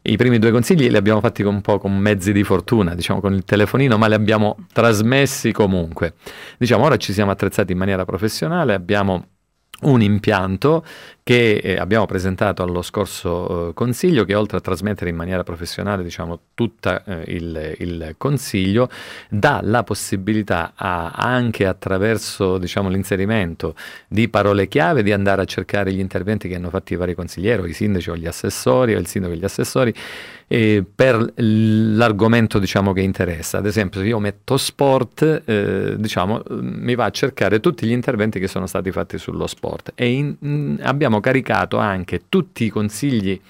[0.09, 3.35] I primi due consigli li abbiamo fatti un po' con mezzi di fortuna, diciamo con
[3.35, 6.15] il telefonino, ma li abbiamo trasmessi comunque.
[6.59, 9.27] Diciamo, ora ci siamo attrezzati in maniera professionale, abbiamo
[9.83, 10.85] un impianto
[11.27, 16.05] che eh, abbiamo presentato allo scorso eh, Consiglio, che oltre a trasmettere in maniera professionale
[16.05, 18.89] diciamo, tutto eh, il, il, Consiglio,
[19.29, 23.75] dà la possibilità a, anche attraverso diciamo, l'inserimento
[24.07, 27.61] di parole chiave di andare a cercare gli interventi che hanno fatto i vari consiglieri,
[27.61, 29.93] o i sindaci o gli assessori, o il sindaco e gli assessori,
[30.47, 33.59] eh, per l'argomento diciamo, che interessa.
[33.59, 38.47] Ad esempio, se io metto sport, diciamo, mi va a cercare tutti gli interventi che
[38.47, 43.41] sono stati fatti sullo sport e in, in, abbiamo abbiamo caricato anche tutti i consigli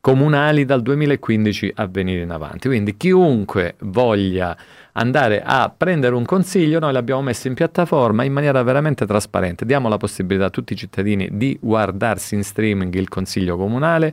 [0.00, 2.68] comunali dal 2015 a venire in avanti.
[2.68, 4.56] Quindi chiunque voglia
[4.94, 9.64] andare a prendere un consiglio, noi l'abbiamo messo in piattaforma in maniera veramente trasparente.
[9.64, 14.12] Diamo la possibilità a tutti i cittadini di guardarsi in streaming il consiglio comunale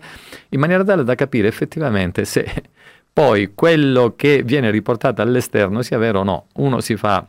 [0.49, 2.45] in maniera tale da capire effettivamente se
[3.11, 6.45] poi quello che viene riportato all'esterno sia vero o no.
[6.55, 7.25] Uno si fa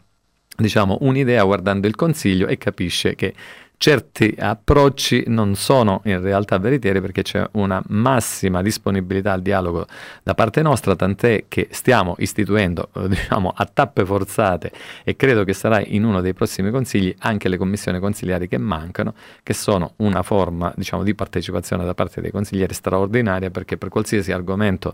[0.54, 3.32] diciamo un'idea guardando il consiglio e capisce che
[3.80, 9.86] certi approcci non sono in realtà veritieri perché c'è una massima disponibilità al dialogo
[10.22, 14.70] da parte nostra, tant'è che stiamo istituendo eh, diciamo, a tappe forzate
[15.02, 19.14] e credo che sarà in uno dei prossimi consigli anche le commissioni consigliari che mancano,
[19.42, 24.30] che sono una forma diciamo, di partecipazione da parte dei consiglieri straordinaria perché per qualsiasi
[24.30, 24.92] argomento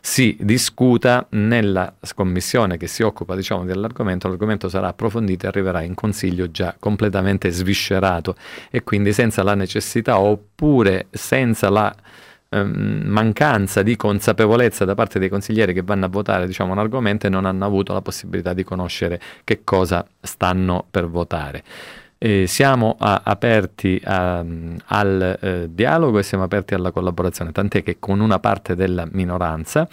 [0.00, 5.94] si discuta nella commissione che si occupa diciamo, dell'argomento, l'argomento sarà approfondito e arriverà in
[5.94, 8.36] consiglio già completamente sviscerato voto
[8.70, 11.94] e quindi senza la necessità oppure senza la
[12.48, 17.26] ehm, mancanza di consapevolezza da parte dei consiglieri che vanno a votare diciamo, un argomento
[17.26, 21.62] e non hanno avuto la possibilità di conoscere che cosa stanno per votare.
[22.20, 24.44] Eh, siamo a, aperti a,
[24.86, 29.86] al eh, dialogo e siamo aperti alla collaborazione, tant'è che con una parte della minoranza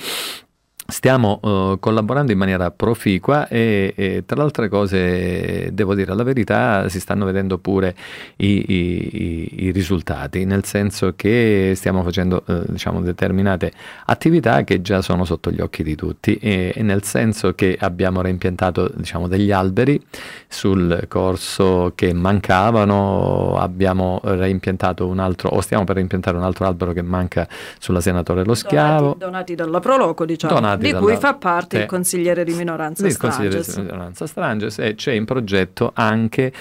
[0.87, 6.21] Stiamo uh, collaborando in maniera proficua e, e, tra le altre cose, devo dire la
[6.21, 7.95] verità, si stanno vedendo pure
[8.35, 13.71] i, i, i risultati, nel senso che stiamo facendo uh, diciamo, determinate
[14.05, 18.21] attività che già sono sotto gli occhi di tutti e, e nel senso che abbiamo
[18.21, 19.99] reimpiantato diciamo, degli alberi
[20.47, 26.93] sul corso che mancavano, abbiamo reimpiantato un altro, o stiamo per reimpiantare un altro albero
[26.93, 27.47] che manca
[27.79, 29.15] sulla Senatore Lo Schiavo.
[29.17, 30.53] Donati, donati dalla Proloco, diciamo.
[30.53, 31.03] Donati di dalla...
[31.03, 31.83] cui fa parte sì.
[31.83, 36.51] il consigliere di minoranza il consigliere di minoranza Stranges e c'è in progetto anche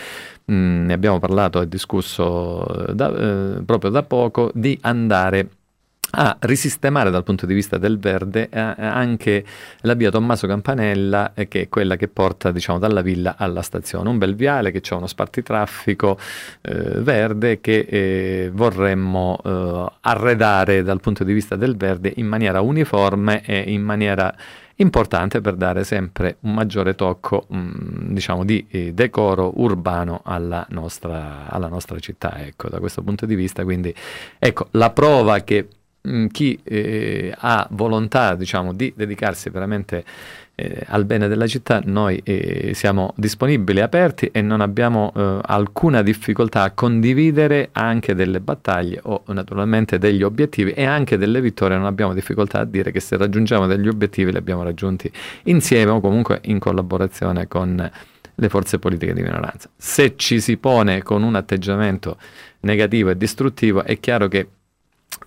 [0.44, 5.48] mh, ne abbiamo parlato e discusso da, eh, proprio da poco di andare
[6.16, 9.44] a risistemare dal punto di vista del verde eh, anche
[9.80, 14.08] la via Tommaso Campanella, eh, che è quella che porta diciamo, dalla villa alla stazione.
[14.08, 16.18] Un bel viale che c'è uno spartitraffico
[16.62, 22.60] eh, verde che eh, vorremmo eh, arredare dal punto di vista del verde in maniera
[22.60, 24.34] uniforme e in maniera
[24.76, 30.66] importante per dare sempre un maggiore tocco mh, mm, diciamo di eh, decoro urbano alla
[30.70, 33.94] nostra, alla nostra città ecco da questo punto di vista quindi
[34.38, 35.68] ecco la prova che
[36.06, 40.04] Mm, chi eh, ha volontà diciamo, di dedicarsi veramente
[40.54, 46.02] eh, al bene della città, noi eh, siamo disponibili, aperti e non abbiamo eh, alcuna
[46.02, 51.78] difficoltà a condividere anche delle battaglie o naturalmente degli obiettivi e anche delle vittorie.
[51.78, 55.10] Non abbiamo difficoltà a dire che se raggiungiamo degli obiettivi li abbiamo raggiunti
[55.44, 57.90] insieme o comunque in collaborazione con
[58.34, 59.70] le forze politiche di minoranza.
[59.74, 62.18] Se ci si pone con un atteggiamento
[62.60, 64.48] negativo e distruttivo, è chiaro che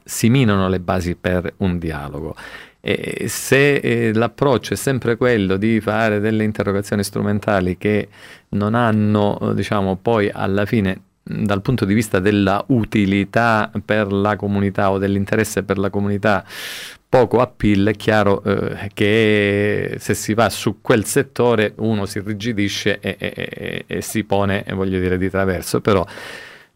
[0.03, 2.35] si minano le basi per un dialogo.
[2.79, 8.07] E se eh, l'approccio è sempre quello di fare delle interrogazioni strumentali che
[8.49, 14.91] non hanno, diciamo, poi alla fine dal punto di vista della utilità per la comunità
[14.91, 16.45] o dell'interesse per la comunità
[17.09, 22.99] poco appeal, è chiaro eh, che se si va su quel settore uno si rigidisce
[22.99, 26.05] e, e, e, e si pone, voglio dire, di traverso, però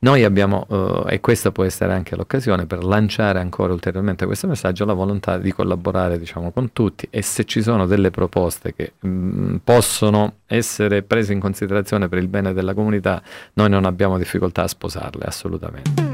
[0.04, 4.84] noi abbiamo, uh, e questa può essere anche l'occasione per lanciare ancora ulteriormente questo messaggio,
[4.84, 9.08] la volontà di collaborare diciamo, con tutti e se ci sono delle proposte che mh,
[9.08, 13.22] mm, possono essere prese in considerazione per il bene della comunità,
[13.54, 16.11] noi non abbiamo difficoltà a sposarle assolutamente.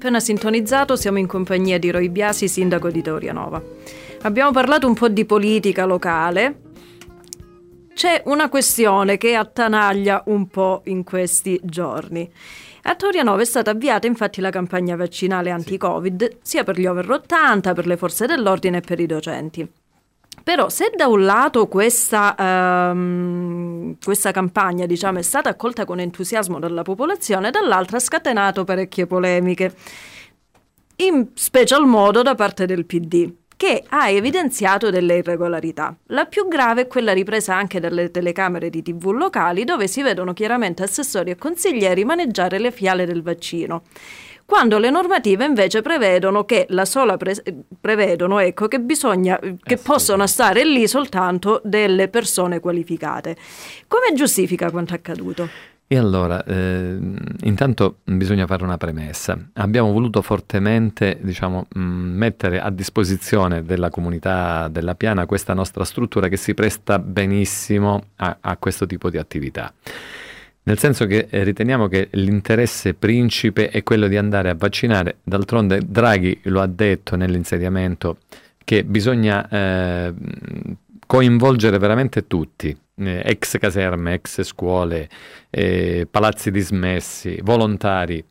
[0.00, 3.62] Appena sintonizzato, siamo in compagnia di Roy Biasi, sindaco di Torianova.
[4.22, 6.60] Abbiamo parlato un po' di politica locale.
[7.92, 12.26] C'è una questione che attanaglia un po' in questi giorni.
[12.84, 17.74] A Torianova è stata avviata infatti la campagna vaccinale anti-Covid sia per gli over 80,
[17.74, 19.68] per le forze dell'ordine e per i docenti.
[20.42, 26.58] Però se da un lato questa, um, questa campagna diciamo, è stata accolta con entusiasmo
[26.58, 29.74] dalla popolazione, dall'altra ha scatenato parecchie polemiche,
[30.96, 35.94] in special modo da parte del PD che ha evidenziato delle irregolarità.
[36.06, 40.32] La più grave è quella ripresa anche dalle telecamere di TV locali dove si vedono
[40.32, 43.82] chiaramente assessori e consiglieri maneggiare le fiale del vaccino
[44.46, 47.40] quando le normative invece prevedono che la sola pre-
[47.80, 53.36] prevedono ecco, che bisogna che possono stare lì soltanto delle persone qualificate.
[53.86, 55.48] Come giustifica quanto accaduto?
[55.92, 56.96] E allora, eh,
[57.40, 59.36] intanto bisogna fare una premessa.
[59.54, 66.28] Abbiamo voluto fortemente diciamo, mh, mettere a disposizione della comunità della Piana questa nostra struttura
[66.28, 69.74] che si presta benissimo a, a questo tipo di attività.
[70.62, 75.16] Nel senso che eh, riteniamo che l'interesse principe è quello di andare a vaccinare.
[75.24, 78.18] D'altronde Draghi lo ha detto nell'insediamento
[78.62, 80.14] che bisogna eh,
[81.10, 85.08] coinvolgere veramente tutti, eh, ex caserme, ex scuole,
[85.50, 88.24] eh, palazzi dismessi, volontari,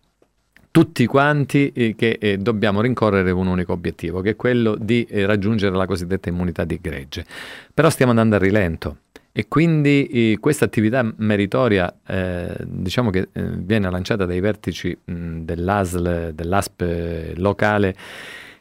[0.72, 5.26] tutti quanti eh, che eh, dobbiamo rincorrere un unico obiettivo, che è quello di eh,
[5.26, 7.26] raggiungere la cosiddetta immunità di gregge.
[7.74, 8.98] Però stiamo andando a rilento.
[9.34, 11.94] E quindi eh, questa attività meritoria,
[12.64, 17.94] diciamo che viene lanciata dai vertici mh, dell'ASL, dell'ASP locale,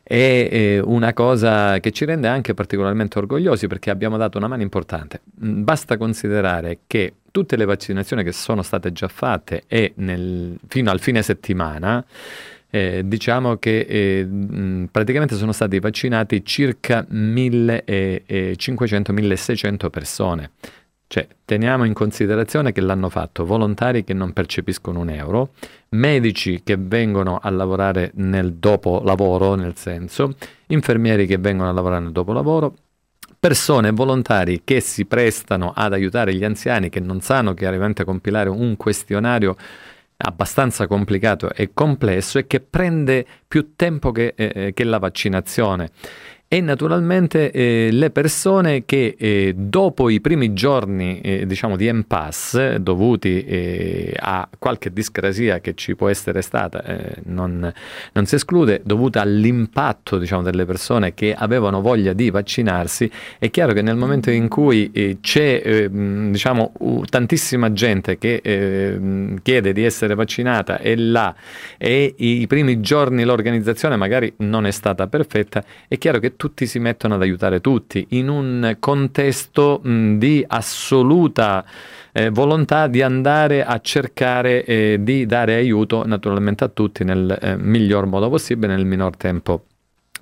[0.08, 4.62] è eh, una cosa che ci rende anche particolarmente orgogliosi perché abbiamo dato una mano
[4.62, 5.20] importante.
[5.22, 11.00] Basta considerare che tutte le vaccinazioni che sono state già fatte e nel, fino al
[11.00, 12.02] fine settimana
[12.70, 20.52] eh, diciamo che eh, mh, praticamente sono stati vaccinati circa 1500-1600 persone.
[21.10, 25.52] Cioè, teniamo in considerazione che l'hanno fatto volontari che non percepiscono un euro,
[25.90, 30.34] medici che vengono a lavorare nel dopo lavoro, nel senso,
[30.66, 32.74] infermieri che vengono a lavorare nel dopo lavoro,
[33.40, 38.76] persone volontari che si prestano ad aiutare gli anziani che non sanno chiaramente compilare un
[38.76, 39.56] questionario
[40.18, 45.90] abbastanza complicato e complesso e che prende più tempo che, eh, eh che la vaccinazione
[46.50, 52.82] e naturalmente eh, le persone che eh, dopo i primi giorni eh, diciamo di impasse
[52.82, 57.70] dovuti eh, a qualche discrasia che ci può essere stata eh, non,
[58.12, 63.74] non, si esclude dovuta all'impatto diciamo, delle persone che avevano voglia di vaccinarsi è chiaro
[63.74, 68.40] che nel momento in cui eh, c'è diciamo, uh, tantissima gente che
[69.42, 71.34] chiede di essere vaccinata e là
[71.76, 76.78] e i primi giorni l'organizzazione magari non è stata perfetta è chiaro che tutti si
[76.78, 81.64] mettono ad aiutare tutti in un contesto mh, di assoluta
[82.12, 87.56] eh, volontà di andare a cercare eh, di dare aiuto naturalmente a tutti nel eh,
[87.56, 89.64] miglior modo possibile, nel minor tempo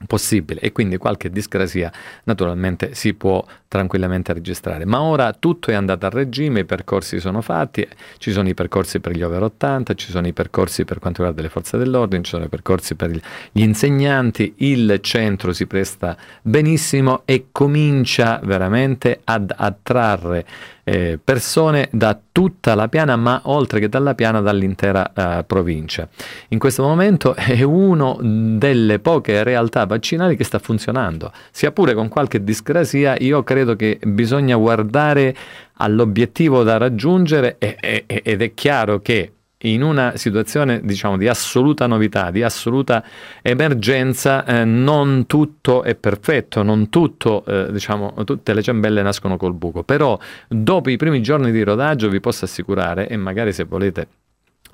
[0.07, 0.61] possibile.
[0.61, 1.93] E quindi qualche discrasia
[2.25, 4.85] naturalmente si può tranquillamente registrare.
[4.85, 7.87] Ma ora tutto è andato a regime i percorsi sono fatti
[8.19, 11.43] ci sono i percorsi per gli over 80 ci sono i percorsi per quanto riguarda
[11.43, 13.21] le forze dell'ordine ci sono i percorsi per gli
[13.61, 20.47] insegnanti il centro si presta benissimo e comincia veramente ad attrarre
[20.89, 26.09] eh, persone da tutta la piana, ma oltre che dalla piana dall'intera eh, provincia.
[26.49, 32.07] In questo momento è una delle poche realtà vaccinali che sta funzionando, sia pure con
[32.09, 35.35] qualche discrasia, io credo che bisogna guardare
[35.79, 42.43] all'obiettivo da raggiungere ed è chiaro che in una situazione diciamo, di assoluta novità, di
[42.43, 43.03] assoluta
[43.43, 49.55] emergenza, eh, non tutto è perfetto, non tutto, eh, diciamo, tutte le ciambelle nascono col
[49.55, 54.07] buco, però dopo i primi giorni di rodaggio vi posso assicurare, e magari se volete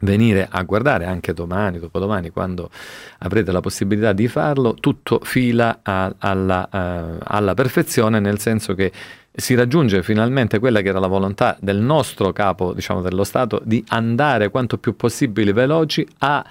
[0.03, 2.71] venire a guardare anche domani, dopodomani, quando
[3.19, 8.93] avrete la possibilità di farlo, tutto fila a, alla, uh, alla perfezione, nel senso che
[9.35, 13.83] si raggiunge finalmente quella che era la volontà del nostro capo, diciamo dello Stato, di
[13.89, 16.45] andare quanto più possibile veloci a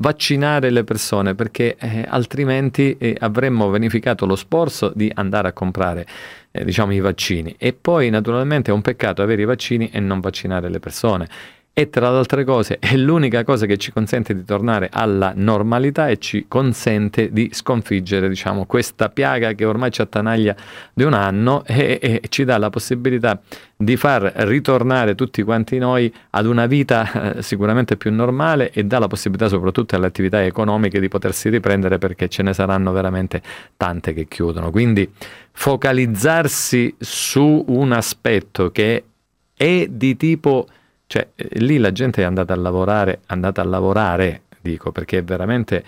[0.00, 6.06] vaccinare le persone perché eh, altrimenti eh, avremmo vanificato lo sforzo di andare a comprare
[6.52, 7.56] eh, diciamo i vaccini.
[7.58, 11.28] E poi naturalmente è un peccato avere i vaccini e non vaccinare le persone
[11.78, 16.08] e tra le altre cose è l'unica cosa che ci consente di tornare alla normalità
[16.08, 20.56] e ci consente di sconfiggere diciamo, questa piaga che ormai ci attanaglia
[20.92, 23.40] di un anno e, e, ci dà la possibilità
[23.76, 28.98] di far ritornare tutti quanti noi ad una vita eh, sicuramente più normale e dà
[28.98, 33.40] la possibilità soprattutto alle attività economiche di potersi riprendere perché ce ne saranno veramente
[33.76, 34.72] tante che chiudono.
[34.72, 35.08] Quindi
[35.52, 39.04] focalizzarsi su un aspetto che
[39.54, 40.66] è di tipo
[41.08, 45.24] cioè, eh, lì la gente è andata a lavorare, andata a lavorare, dico, perché è
[45.24, 45.82] veramente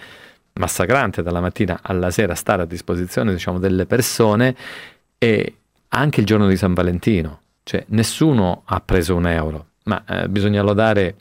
[0.55, 4.57] massacrante dalla mattina alla sera stare a disposizione, diciamo, delle persone
[5.19, 5.55] e
[5.89, 7.43] anche il giorno di San Valentino.
[7.63, 11.15] Cioè, nessuno ha preso un euro, ma eh, bisogna lodare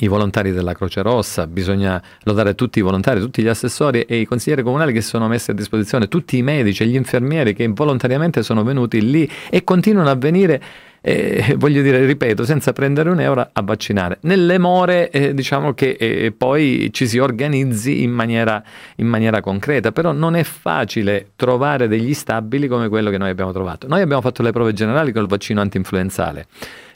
[0.00, 4.26] i volontari della Croce Rossa, bisogna lodare tutti i volontari, tutti gli assessori e i
[4.26, 8.42] consiglieri comunali che sono messi a disposizione, tutti i medici e gli infermieri che volontariamente
[8.42, 10.62] sono venuti lì e continuano a venire
[11.00, 14.18] eh, voglio dire, ripeto, senza prendere un euro a vaccinare.
[14.22, 18.62] Nelle more eh, diciamo che eh, poi ci si organizzi in maniera,
[18.96, 23.52] in maniera, concreta, però non è facile trovare degli stabili come quello che noi abbiamo
[23.52, 23.86] trovato.
[23.86, 26.46] Noi abbiamo fatto le prove generali col vaccino antinfluenzale.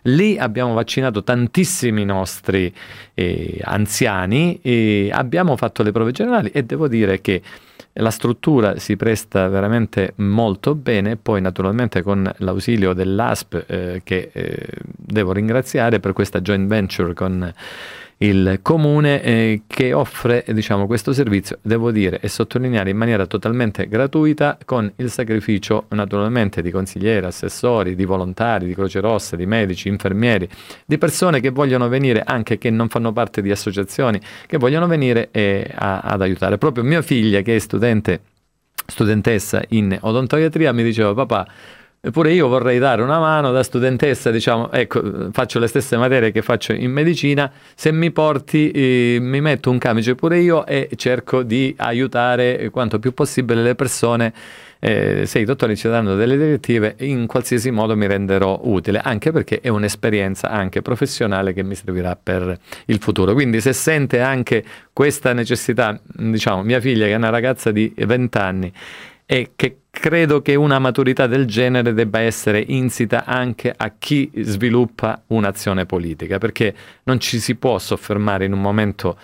[0.06, 2.72] Lì abbiamo vaccinato tantissimi nostri
[3.14, 7.40] eh, anziani, e abbiamo fatto le prove generali e devo dire che
[7.98, 14.66] la struttura si presta veramente molto bene, poi naturalmente con l'ausilio dell'ASP eh, che eh,
[14.84, 17.52] devo ringraziare per questa joint venture con
[18.18, 23.88] il comune eh, che offre diciamo, questo servizio, devo dire e sottolineare in maniera totalmente
[23.88, 29.88] gratuita con il sacrificio naturalmente di consiglieri, assessori, di volontari, di Croce Rossa, di medici,
[29.88, 30.48] infermieri,
[30.86, 35.28] di persone che vogliono venire anche che non fanno parte di associazioni, che vogliono venire
[35.32, 36.58] eh, a, ad aiutare.
[36.58, 38.20] Proprio mia figlia che è studente,
[38.86, 41.46] studentessa in odontoiatria mi diceva papà
[42.06, 46.42] Eppure io vorrei dare una mano da studentessa, diciamo, ecco, faccio le stesse materie che
[46.42, 51.42] faccio in medicina, se mi porti eh, mi metto un camice pure io e cerco
[51.42, 54.34] di aiutare quanto più possibile le persone.
[54.80, 59.32] Eh, se i dottori ci danno delle direttive, in qualsiasi modo mi renderò utile, anche
[59.32, 63.32] perché è un'esperienza anche professionale che mi servirà per il futuro.
[63.32, 68.36] Quindi se sente anche questa necessità, diciamo, mia figlia che è una ragazza di 20
[68.36, 68.70] anni
[69.24, 75.22] e che credo che una maturità del genere debba essere insita anche a chi sviluppa
[75.28, 76.74] un'azione politica, perché
[77.04, 79.16] non ci si può soffermare in un momento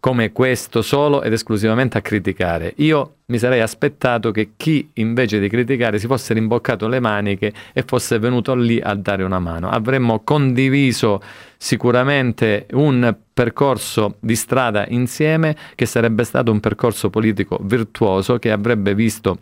[0.00, 2.72] come questo solo ed esclusivamente a criticare.
[2.76, 7.82] Io mi sarei aspettato che chi invece di criticare si fosse rimboccato le maniche e
[7.84, 9.68] fosse venuto lì a dare una mano.
[9.68, 11.20] Avremmo condiviso
[11.56, 18.94] sicuramente un percorso di strada insieme che sarebbe stato un percorso politico virtuoso che avrebbe
[18.94, 19.40] visto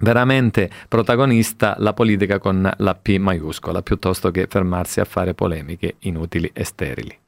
[0.00, 6.50] veramente protagonista la politica con la P maiuscola, piuttosto che fermarsi a fare polemiche inutili
[6.52, 7.18] e sterili.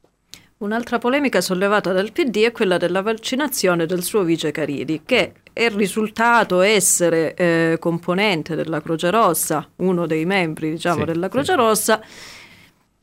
[0.58, 5.68] Un'altra polemica sollevata dal PD è quella della vaccinazione del suo vice Caridi, che è
[5.68, 11.58] risultato essere eh, componente della Croce Rossa, uno dei membri diciamo, sì, della Croce sì.
[11.58, 12.00] Rossa,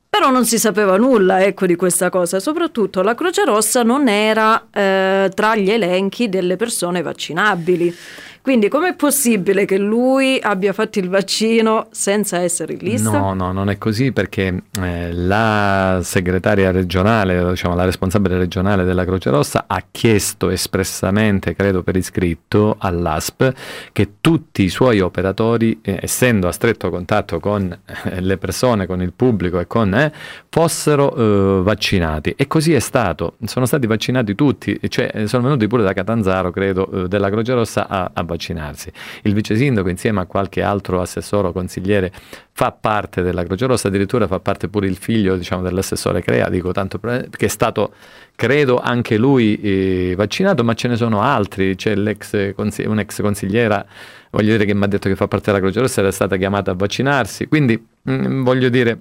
[0.09, 4.67] però non si sapeva nulla ecco, di questa cosa, soprattutto la Croce Rossa non era
[4.71, 7.95] eh, tra gli elenchi delle persone vaccinabili.
[8.43, 13.17] Quindi com'è possibile che lui abbia fatto il vaccino senza essere in lista?
[13.17, 19.05] No, no, non è così perché eh, la segretaria regionale, diciamo la responsabile regionale della
[19.05, 23.53] Croce Rossa ha chiesto espressamente, credo per iscritto, all'ASP
[23.93, 29.01] che tutti i suoi operatori, eh, essendo a stretto contatto con eh, le persone, con
[29.01, 30.11] il pubblico e con eh,
[30.49, 32.33] fossero eh, vaccinati.
[32.35, 33.35] E così è stato.
[33.45, 37.87] Sono stati vaccinati tutti, cioè sono venuti pure da Catanzaro, credo, eh, della Croce Rossa
[37.87, 38.91] a, a vaccinarsi.
[39.23, 42.11] Il vice sindaco insieme a qualche altro assessore o consigliere
[42.51, 46.71] fa parte della Croce Rossa, addirittura fa parte pure il figlio diciamo, dell'assessore Crea, dico
[46.71, 47.93] tanto che è stato,
[48.35, 53.85] credo, anche lui eh, vaccinato, ma ce ne sono altri, c'è un'ex consigliera,
[54.29, 56.71] voglio dire che mi ha detto che fa parte della Croce Rossa, era stata chiamata
[56.71, 58.99] a vaccinarsi, quindi mh, mm, voglio dire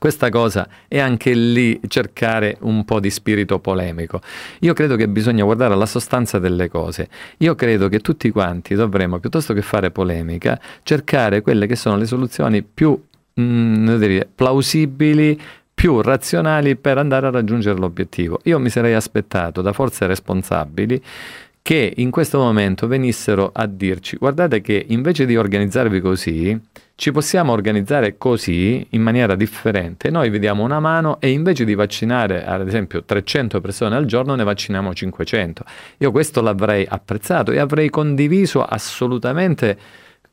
[0.00, 4.22] questa cosa è anche lì cercare un po' di spirito polemico.
[4.60, 7.06] Io credo che bisogna guardare alla sostanza delle cose.
[7.36, 12.06] Io credo che tutti quanti dovremmo, piuttosto che fare polemica, cercare quelle che sono le
[12.06, 12.98] soluzioni più
[13.34, 15.38] mh, mm, dire, plausibili,
[15.74, 18.40] più razionali per andare a raggiungere l'obiettivo.
[18.44, 20.98] Io mi sarei aspettato da forze responsabili
[21.62, 26.58] che in questo momento venissero a dirci guardate che invece di organizzarvi così,
[26.94, 30.10] ci possiamo organizzare così in maniera differente.
[30.10, 34.34] Noi vi diamo una mano e invece di vaccinare ad esempio 300 persone al giorno
[34.34, 35.64] ne vacciniamo 500.
[35.98, 39.78] Io questo l'avrei apprezzato e avrei condiviso assolutamente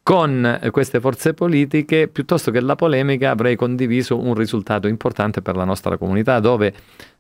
[0.08, 5.66] con queste forze politiche, piuttosto che la polemica, avrei condiviso un risultato importante per la
[5.66, 6.74] nostra comunità, dove,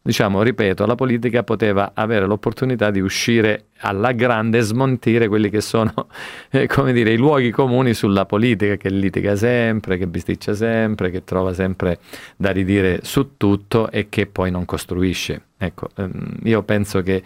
[0.07, 5.59] diciamo, ripeto, la politica poteva avere l'opportunità di uscire alla grande e smontire quelli che
[5.59, 5.91] sono,
[6.49, 11.51] eh, dire, i luoghi comuni sulla politica, che litiga sempre, che bisticcia sempre, che trova
[11.53, 11.99] sempre
[12.37, 15.41] da ridire su tutto e che poi non costruisce.
[15.57, 17.21] Ecco, ehm, io penso che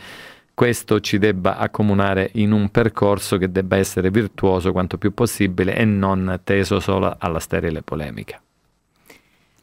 [0.55, 5.85] questo ci debba accomunare in un percorso che debba essere virtuoso quanto più possibile e
[5.85, 8.41] non teso solo alla sterile polemica.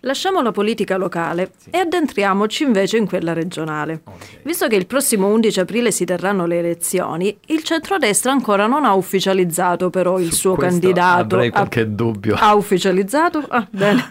[0.03, 1.71] Lasciamo la politica locale sì.
[1.71, 4.03] e addentriamoci invece in quella regionale.
[4.05, 4.39] Okay.
[4.43, 8.95] Visto che il prossimo 11 aprile si terranno le elezioni, il centrodestra ancora non ha
[8.95, 11.35] ufficializzato però il Su suo candidato.
[11.35, 12.37] Avrei qualche ha, dubbio.
[12.39, 13.45] Ha ufficializzato?
[13.49, 14.09] Ah, bene.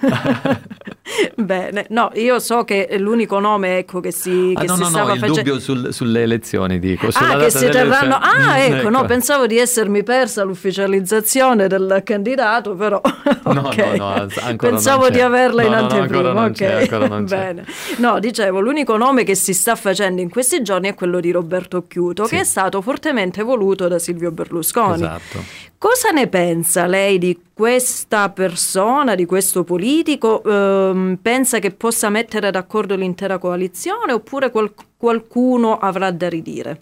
[1.36, 1.86] bene.
[1.90, 5.14] No, io so che l'unico nome ecco, che si, ah, che no, si no, stava
[5.14, 5.36] no, facendo...
[5.36, 7.08] dubbio sul, sulle elezioni, dico.
[7.14, 8.16] Ah, che si terranno...
[8.16, 13.00] Ah, ecco, ecco, no, pensavo di essermi persa l'ufficializzazione del candidato, però...
[13.46, 13.98] no, okay.
[13.98, 17.24] no, no, ancora Pensavo di averla in no, anteprima, ok.
[17.24, 17.66] Bene.
[17.98, 21.88] No, dicevo, l'unico nome che si sta facendo in questi giorni è quello di Roberto
[21.88, 22.36] Chiuto, sì.
[22.36, 24.96] che è stato fortemente voluto da Silvio Berlusconi.
[24.96, 25.44] Esatto.
[25.78, 30.44] Cosa ne pensa lei di questa persona, di questo politico?
[30.44, 36.78] Ehm, pensa che possa mettere d'accordo l'intera coalizione oppure qual- qualcuno avrà da ridire?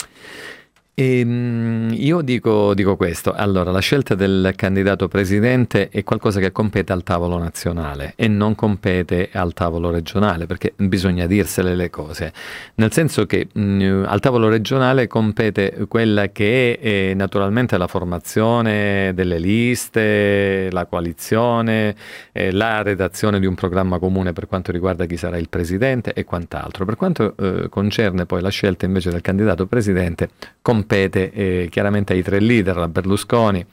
[0.98, 6.54] E, ehm, io dico, dico, questo, allora la scelta del candidato presidente è qualcosa che
[6.54, 12.32] compete al tavolo nazionale e non compete al tavolo regionale, perché bisogna dirsele le cose,
[12.76, 17.88] nel senso che mh, mm, al tavolo regionale compete quella che è, è naturalmente la
[17.88, 21.94] formazione delle liste, la coalizione,
[22.32, 26.24] eh, la redazione di un programma comune per quanto riguarda chi sarà il presidente e
[26.24, 26.86] quant'altro.
[26.86, 30.30] Per quanto eh, concerne poi la scelta invece del candidato presidente,
[30.62, 33.66] compete compete eh, chiaramente ai tre leader, a Berlusconi,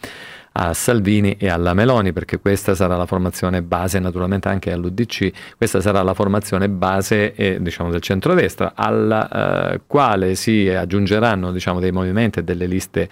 [0.52, 5.80] a Salvini e alla Meloni, perché questa sarà la formazione base, naturalmente anche all'UDC, questa
[5.80, 11.92] sarà la formazione base eh, diciamo, del centrodestra, alla eh, quale si aggiungeranno diciamo, dei
[11.92, 13.08] movimenti e delle liste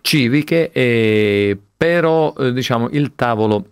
[0.00, 3.66] civiche, e, però eh, diciamo, il tavolo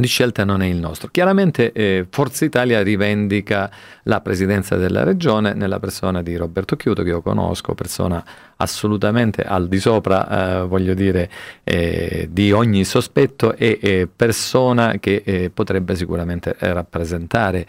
[0.00, 1.08] di scelta non è il nostro.
[1.10, 3.70] Chiaramente eh, Forza Italia rivendica
[4.04, 8.24] la presidenza della regione nella persona di Roberto Chiuto, che io conosco, persona
[8.56, 11.28] assolutamente al di sopra, eh, voglio dire,
[11.64, 17.66] eh, di ogni sospetto e persona che eh, potrebbe sicuramente rappresentare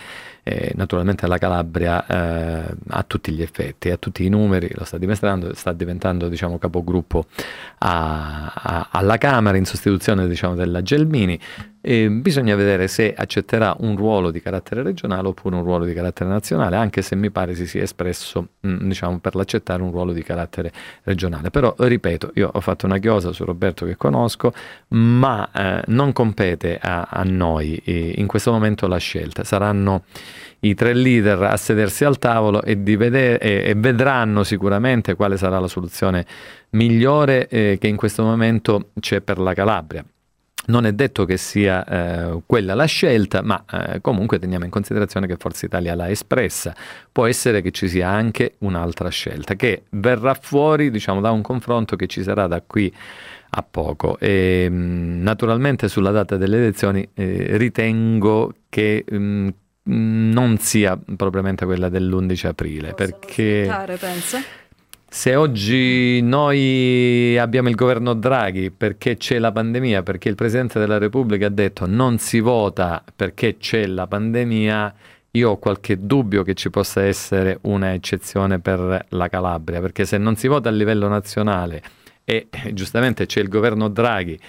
[0.49, 4.97] eh, naturalmente la Calabria eh, a tutti gli effetti, a tutti i numeri, lo sta
[4.97, 7.25] dimostrando, sta diventando diciamo, capogruppo
[7.79, 11.39] a, a, alla Camera in sostituzione diciamo, della Gelmini.
[11.81, 16.29] E bisogna vedere se accetterà un ruolo di carattere regionale oppure un ruolo di carattere
[16.29, 20.21] nazionale, anche se mi pare si sia espresso mm, diciamo, per l'accettare un ruolo di
[20.21, 20.73] carattere
[21.03, 21.51] regionale.
[21.51, 24.51] Però, ripeto, io ho fatto una chiosa su Roberto che conosco,
[24.89, 29.45] ma eh, non compete a, a noi eh, in questo momento la scelta.
[29.45, 30.03] Saranno
[30.61, 35.59] i tre leader a sedersi al tavolo e, vedere, e, e vedranno sicuramente quale sarà
[35.59, 36.25] la soluzione
[36.71, 40.03] migliore eh, che in questo momento c'è per la Calabria.
[40.69, 45.25] Non è detto che sia eh, quella la scelta, ma eh, comunque teniamo in considerazione
[45.25, 46.75] che Forza Italia l'ha espressa.
[47.11, 51.95] Può essere che ci sia anche un'altra scelta che verrà fuori diciamo, da un confronto
[51.95, 52.93] che ci sarà da qui
[53.49, 54.19] a poco.
[54.19, 59.49] E, mh, naturalmente sulla data delle elezioni eh, ritengo che mh,
[59.83, 63.65] non sia propriamente quella dell'11 aprile, Posso perché
[65.09, 70.99] se oggi noi abbiamo il governo Draghi perché c'è la pandemia, perché il Presidente della
[70.99, 74.93] Repubblica ha detto non si vota perché c'è la pandemia,
[75.31, 80.19] io ho qualche dubbio che ci possa essere una eccezione per la Calabria, perché se
[80.19, 81.81] non si vota a livello nazionale
[82.23, 84.39] e giustamente c'è il governo Draghi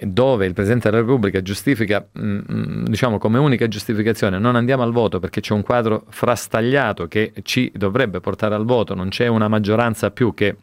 [0.00, 4.92] dove il Presidente della Repubblica giustifica, mm, mm, diciamo come unica giustificazione, non andiamo al
[4.92, 9.48] voto perché c'è un quadro frastagliato che ci dovrebbe portare al voto, non c'è una
[9.48, 10.56] maggioranza più che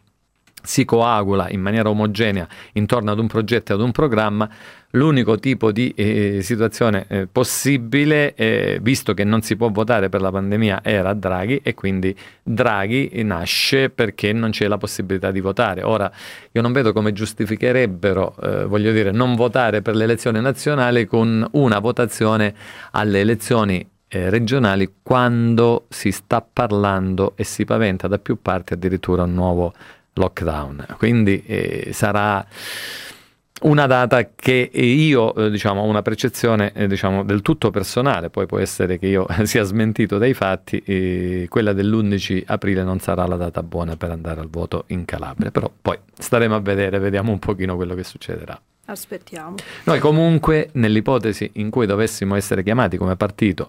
[0.66, 4.48] si coagula in maniera omogenea intorno ad un progetto e ad un programma,
[4.90, 10.20] l'unico tipo di eh, situazione eh, possibile, eh, visto che non si può votare per
[10.20, 15.82] la pandemia, era Draghi e quindi Draghi nasce perché non c'è la possibilità di votare.
[15.82, 16.10] Ora,
[16.50, 21.46] io non vedo come giustificherebbero, eh, voglio dire, non votare per le elezioni nazionali con
[21.52, 22.54] una votazione
[22.90, 29.24] alle elezioni eh, regionali quando si sta parlando e si paventa da più parti addirittura
[29.24, 29.74] un nuovo
[30.16, 30.86] lockdown.
[30.98, 32.44] Quindi eh, sarà
[33.62, 38.46] una data che io eh, diciamo, ho una percezione eh, diciamo, del tutto personale, poi
[38.46, 43.36] può essere che io sia smentito dai fatti, eh, quella dell'11 aprile non sarà la
[43.36, 47.38] data buona per andare al voto in Calabria, però poi staremo a vedere, vediamo un
[47.38, 48.60] pochino quello che succederà.
[48.88, 49.56] Aspettiamo.
[49.84, 53.68] Noi comunque, nell'ipotesi in cui dovessimo essere chiamati come partito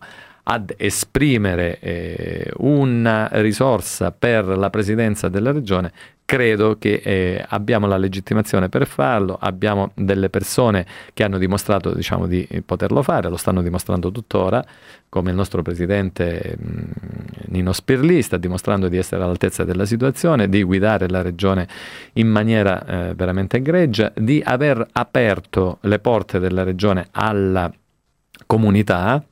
[0.50, 5.91] ad esprimere eh, una risorsa per la presidenza della regione,
[6.28, 12.28] credo che eh, abbiamo la legittimazione per farlo, abbiamo delle persone che hanno dimostrato diciamo,
[12.28, 14.61] di poterlo fare, lo stanno dimostrando tuttora,
[15.07, 16.82] come il nostro presidente mh, mm,
[17.45, 21.65] Nino Spirli sta dimostrando di essere all'altezza della situazione, di guidare la regione
[22.13, 27.71] in maniera eh, veramente egregia, di aver aperto le porte della regione alla
[28.45, 29.23] comunità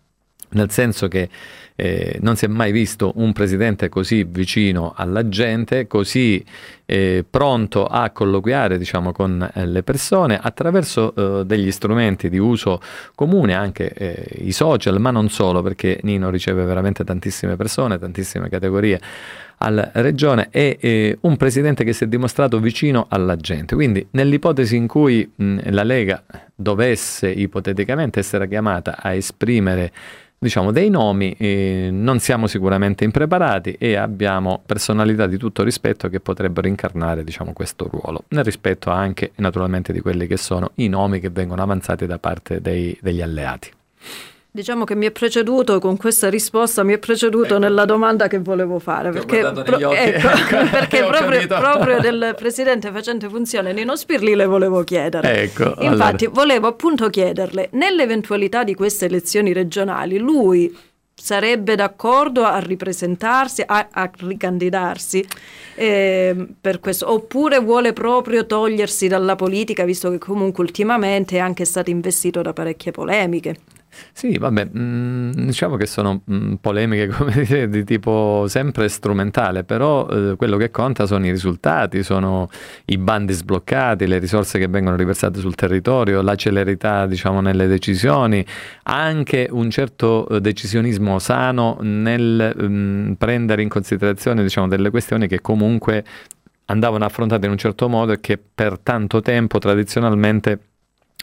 [0.55, 1.29] nel senso che
[1.75, 6.43] eh, non si è mai visto un presidente così vicino alla gente, così
[6.85, 12.79] eh, pronto a colloquiare diciamo, con eh, le persone attraverso eh, degli strumenti di uso
[13.13, 18.49] comune, anche eh, i social, ma non solo, perché Nino riceve veramente tantissime persone, tantissime
[18.49, 18.99] categorie
[19.57, 23.75] alla regione è eh, un presidente che si è dimostrato vicino alla gente.
[23.75, 26.23] Quindi nell'ipotesi in cui mh, la Lega
[26.53, 29.91] dovesse ipoteticamente essere chiamata a esprimere
[30.37, 36.19] diciamo, dei nomi, eh, non siamo sicuramente impreparati e abbiamo personalità di tutto rispetto che
[36.19, 41.19] potrebbero incarnare diciamo, questo ruolo, nel rispetto anche naturalmente di quelli che sono i nomi
[41.19, 43.71] che vengono avanzati da parte dei, degli alleati.
[44.55, 47.57] Diciamo che mi è preceduto con questa risposta, mi è preceduto ecco.
[47.57, 50.29] nella domanda che volevo fare, perché, pro- ecco,
[50.71, 55.41] perché proprio, proprio, del presidente facente funzione Nino Spirli le volevo chiedere.
[55.41, 56.41] Ecco, Infatti allora.
[56.41, 60.73] volevo appunto chiederle, nell'eventualità di queste elezioni regionali, lui
[61.13, 65.27] sarebbe d'accordo a ripresentarsi, a, a ricandidarsi
[65.75, 71.65] eh, per questo, oppure vuole proprio togliersi dalla politica, visto che comunque ultimamente è anche
[71.65, 73.57] stato investito da parecchie polemiche.
[74.11, 77.09] Sì, vabbè, mh, mm, diciamo che sono mh, mm, polemiche
[77.45, 82.49] dire, di tipo sempre strumentale, però eh, quello che conta sono i risultati, sono
[82.85, 88.45] i bandi sbloccati, le risorse che vengono riversate sul territorio, la celerità diciamo, nelle decisioni,
[88.83, 95.27] anche un certo eh, decisionismo sano nel mh, mm, prendere in considerazione diciamo, delle questioni
[95.27, 96.03] che comunque
[96.65, 100.59] andavano affrontate in un certo modo e che per tanto tempo tradizionalmente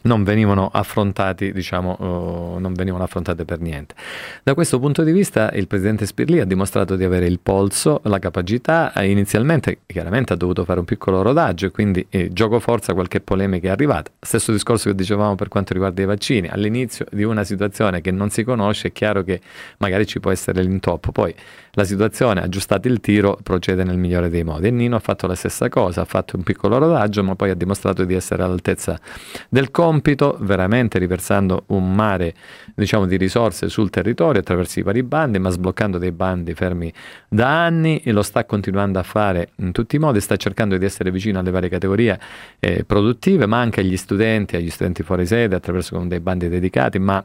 [0.03, 3.95] non venivano affrontati, diciamo, uh, non venivano affrontate per niente.
[4.43, 8.19] Da questo punto di vista il presidente Spirli ha dimostrato di avere il polso, la
[8.19, 13.69] capacità, inizialmente chiaramente ha dovuto fare un piccolo rodaggio quindi eh, gioco forza qualche polemica
[13.69, 14.11] è arrivata.
[14.21, 18.31] Stesso discorso che dicevamo per quanto riguarda i vaccini, all'inizio di una situazione che non
[18.31, 19.41] si conosce è chiaro che
[19.79, 21.35] magari ci può essere l'intoppo, poi
[21.75, 24.67] la situazione, aggiustate il tiro, procede nel migliore dei modi.
[24.67, 27.55] E Nino ha fatto la stessa cosa, ha fatto un piccolo rodaggio, ma poi ha
[27.55, 29.01] dimostrato di essere all'altezza
[29.49, 32.35] del compito, veramente riversando un mare
[32.75, 36.93] diciamo, di risorse sul territorio attraverso i vari bandi, ma sbloccando dei bandi fermi
[37.27, 40.85] da anni e lo sta continuando a fare in tutti i modi, sta cercando di
[40.85, 42.21] essere vicino alle varie categorie
[42.61, 47.25] eh, produttive, ma anche agli studenti, agli studenti fuori sede attraverso dei bandi dedicati, ma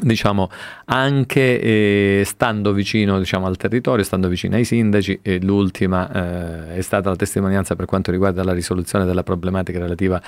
[0.00, 0.48] diciamo
[0.86, 6.80] anche eh, stando vicino diciamo, al territorio, stando vicino ai sindaci e l'ultima eh, è
[6.80, 10.18] stata la testimonianza per quanto riguarda la risoluzione della problematica relativa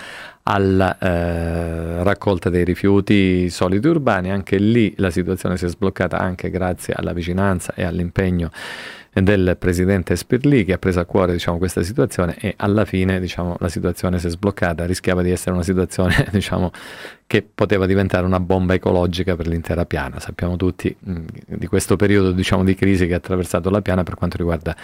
[0.43, 6.51] alla eh, raccolta dei rifiuti solidi urbani, anche lì la situazione si è sbloccata anche
[6.51, 8.51] grazie alla vicinanza e all'impegno
[9.23, 13.57] del presidente Spirli che ha preso a cuore diciamo, questa situazione e alla fine diciamo,
[13.61, 16.73] la situazione si è sbloccata, rischiava di essere una situazione diciamo,
[17.27, 20.21] che poteva diventare una bomba ecologica per l'intera piana.
[20.21, 24.03] Sappiamo tutti mh, mm, di questo periodo diciamo, di crisi che ha attraversato la piana
[24.03, 24.77] per quanto riguarda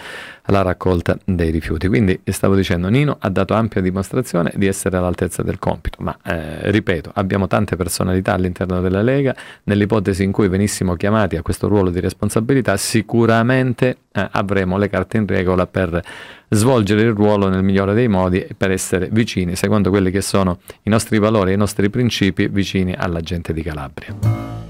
[0.45, 1.87] la raccolta dei rifiuti.
[1.87, 6.71] Quindi stavo dicendo, Nino ha dato ampia dimostrazione di essere all'altezza del compito, ma eh,
[6.71, 11.89] ripeto, abbiamo tante personalità all'interno della Lega, nell'ipotesi in cui venissimo chiamati a questo ruolo
[11.89, 16.01] di responsabilità, sicuramente eh, avremo le carte in regola per
[16.53, 20.89] svolgere il ruolo nel migliore dei modi per essere vicini, secondo quelli che sono i
[20.89, 24.60] nostri valori e i nostri principi, vicini alla gente di Calabria.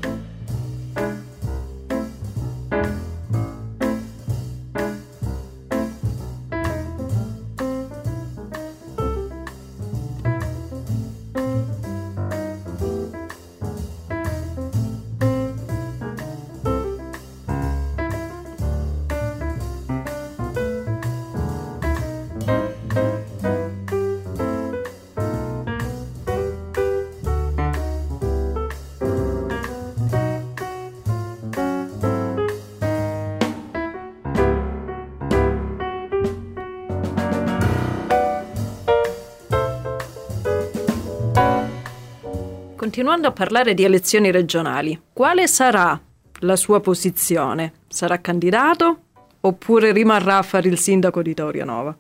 [43.22, 46.00] Continuando a parlare di elezioni regionali, quale sarà
[46.40, 47.74] la sua posizione?
[47.88, 48.98] Sarà candidato
[49.42, 51.96] oppure rimarrà a fare il sindaco di Taurianova?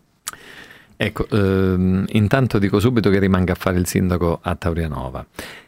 [0.97, 5.23] Ecco, ehm, intanto dico subito che rimanga a fare il sindaco a Taurianova.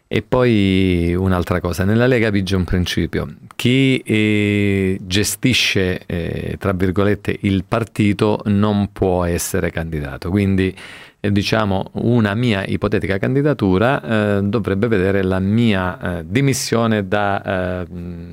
[0.08, 7.38] E poi un'altra cosa, nella Lega vige un principio, chi eh, gestisce, eh, tra virgolette,
[7.42, 10.76] il partito non può essere candidato, quindi
[11.32, 17.88] diciamo, una mia ipotetica candidatura eh, dovrebbe vedere la mia eh, dimissione da eh,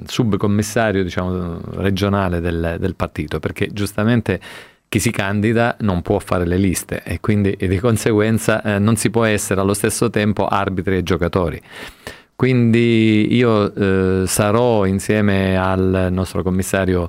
[0.07, 4.41] subcommissario diciamo, regionale del, del, partito, perché giustamente
[4.88, 8.97] chi si candida non può fare le liste e quindi e di conseguenza eh, non
[8.97, 11.62] si può essere allo stesso tempo arbitri e giocatori.
[12.34, 17.09] Quindi io eh, sarò insieme al nostro commissario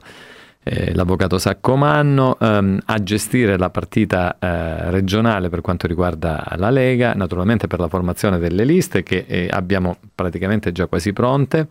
[0.64, 7.14] eh, l'avvocato Saccomanno ehm, a gestire la partita eh, regionale per quanto riguarda la Lega,
[7.14, 11.68] naturalmente per la formazione delle liste che eh, abbiamo praticamente già quasi pronte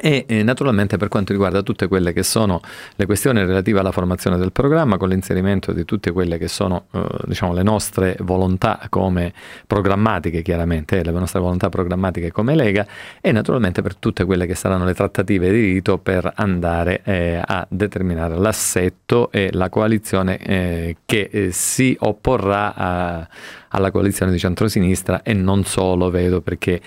[0.00, 2.60] e eh, naturalmente per quanto riguarda tutte quelle che sono
[2.96, 7.04] le questioni relative alla formazione del programma con l'inserimento di tutte quelle che sono eh,
[7.26, 9.32] diciamo le nostre volontà come
[9.66, 12.86] programmatiche chiaramente eh, le nostre volontà programmatiche come Lega
[13.20, 17.66] e naturalmente per tutte quelle che saranno le trattative di rito per andare eh, a
[17.68, 23.28] determinare l'assetto e la coalizione eh, che si opporrà a,
[23.68, 26.80] alla coalizione di centrosinistra e non solo vedo perché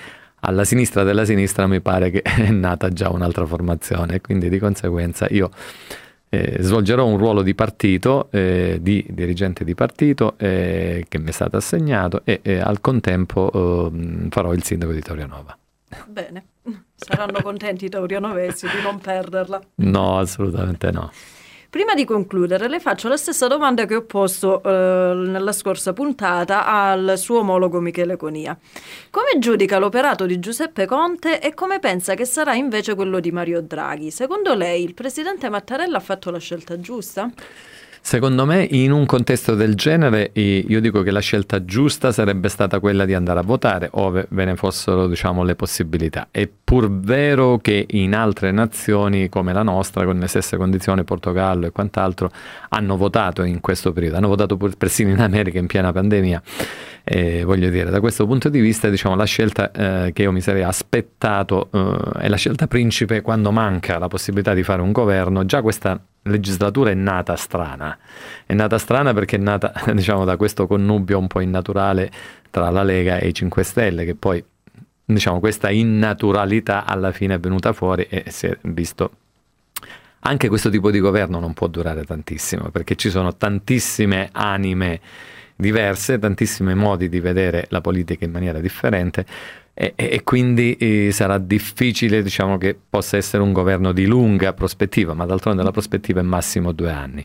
[0.46, 5.28] alla sinistra della sinistra mi pare che è nata già un'altra formazione, quindi di conseguenza
[5.30, 5.50] io
[6.30, 11.32] eh, svolgerò un ruolo di partito, eh, di dirigente di partito eh, che mi è
[11.32, 13.52] stato assegnato e al contempo
[13.92, 15.58] ehm, farò il sindaco di Torianova.
[16.08, 16.46] Bene,
[16.96, 19.62] saranno contenti i torianovesi di non perderla.
[19.76, 21.12] No, assolutamente no.
[21.74, 26.68] Prima di concludere, le faccio la stessa domanda che ho posto eh, nella scorsa puntata
[26.68, 28.56] al suo omologo Michele Conia.
[29.10, 33.64] Come giudica l'operato di Giuseppe Conte e come pensa che sarà invece quello di Mario
[33.64, 34.12] Draghi?
[34.12, 37.32] Secondo lei il presidente Mattarella ha fatto la scelta giusta?
[38.06, 42.82] Secondo me, in un contesto del genere, io dico che la scelta giusta sarebbe stata
[42.82, 46.28] quella di andare a votare, ove ve ne fossero diciamo, le possibilità.
[46.30, 51.66] È pur vero che in altre nazioni come la nostra, con le stesse condizioni, Portogallo
[51.66, 52.30] e quant'altro,
[52.70, 56.42] hanno votato in questo periodo, hanno votato persino in America in piena pandemia.
[57.06, 60.42] Eh, voglio dire, da questo punto di vista, diciamo, la scelta eh, che io mi
[60.42, 65.46] sarei aspettato eh, è la scelta principe quando manca la possibilità di fare un governo.
[65.46, 67.98] Già questa legislatura è nata strana.
[68.46, 72.12] È nata strana perché è nata, diciamo, da questo connubio un po' innaturale
[72.50, 74.44] tra la Lega e i 5 Stelle, che poi,
[75.06, 79.12] diciamo, questa innaturalità alla fine è venuta fuori e si è visto
[80.26, 85.02] anche questo tipo di governo non può durare tantissimo perché ci sono tantissime anime
[85.56, 89.26] diverse, tantissimi modi di vedere la politica in maniera differente
[89.74, 95.14] e, e quindi eh, sarà difficile diciamo, che possa essere un governo di lunga prospettiva,
[95.14, 97.24] ma d'altronde la prospettiva è massimo due anni.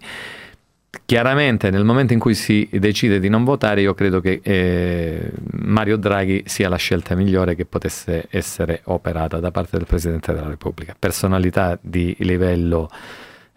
[1.05, 5.97] Chiaramente nel momento in cui si decide di non votare io credo che eh, Mario
[5.97, 10.97] Draghi sia la scelta migliore che potesse essere operata da parte del Presidente della Repubblica.
[10.99, 12.89] Personalità di livello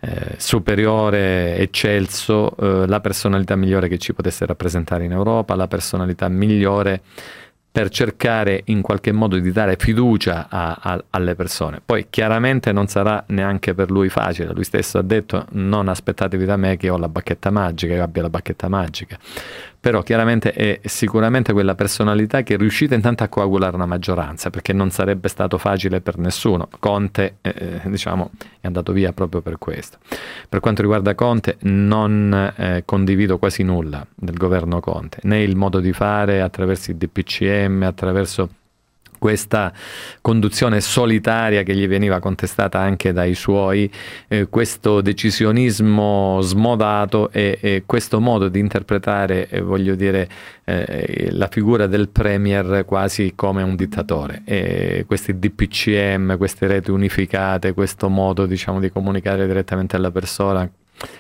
[0.02, 6.28] eh, superiore, eccelso, eh, la personalità migliore che ci potesse rappresentare in Europa, la personalità
[6.28, 7.02] migliore
[7.72, 11.82] per cercare in qualche modo di dare fiducia a, a, alle persone.
[11.86, 16.58] Poi chiaramente non sarà neanche per lui facile, lui stesso ha detto non aspettatevi da
[16.58, 19.18] me che ho la bacchetta magica, che abbia la bacchetta magica
[19.82, 24.74] però chiaramente è sicuramente quella personalità che è riuscita intanto a coagulare una maggioranza, perché
[24.74, 26.70] non sarebbe stato facile per nessuno.
[26.80, 28.30] Conte, eh, diciamo,
[28.60, 29.98] è andato via proprio per questo.
[30.48, 35.80] Per quanto riguarda Conte, non eh, condivido quasi nulla del governo Conte, né il modo
[35.80, 38.50] di fare attraverso il DPCM, attraverso
[39.22, 39.72] questa
[40.20, 43.88] conduzione solitaria che gli veniva contestata anche dai suoi,
[44.28, 50.28] eh, questo decisionismo smodato e, e, questo modo di interpretare, eh, voglio dire,
[50.64, 54.42] eh, la figura del Premier quasi come un dittatore.
[54.44, 60.68] E questi DPCM, queste reti unificate, questo modo diciamo, di comunicare direttamente alla persona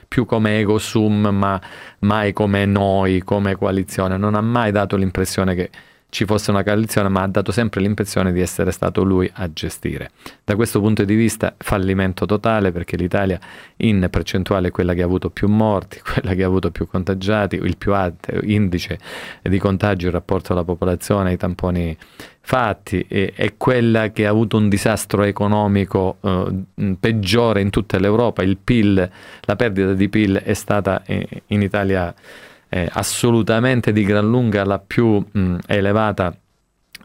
[0.07, 1.61] più come ego sum ma
[1.99, 5.69] mai come noi, come coalizione, non ha mai dato l'impressione che
[6.11, 10.11] ci fosse una coalizione, ma ha dato sempre l'impressione di essere stato lui a gestire.
[10.43, 13.39] Da questo punto di vista fallimento totale perché l'Italia
[13.77, 17.55] in percentuale è quella che ha avuto più morti, quella che ha avuto più contagiati,
[17.55, 18.99] il più alto indice
[19.41, 21.97] di contagio in rapporto alla popolazione, ai tamponi
[22.41, 28.43] fatti, e, è quella che ha avuto un disastro economico eh, peggiore in tutta l'Europa,
[28.43, 29.09] il PIL,
[29.39, 32.13] la perdita di PIL è stata eh, in Italia
[32.73, 36.33] eh, assolutamente di gran lunga la più mh, elevata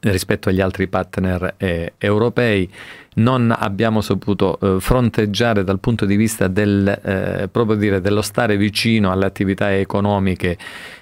[0.03, 2.71] rispetto agli altri partner eh, europei,
[3.15, 8.57] non abbiamo saputo eh, fronteggiare dal punto di vista del, eh, proprio dire, dello stare
[8.57, 10.57] vicino alle attività economiche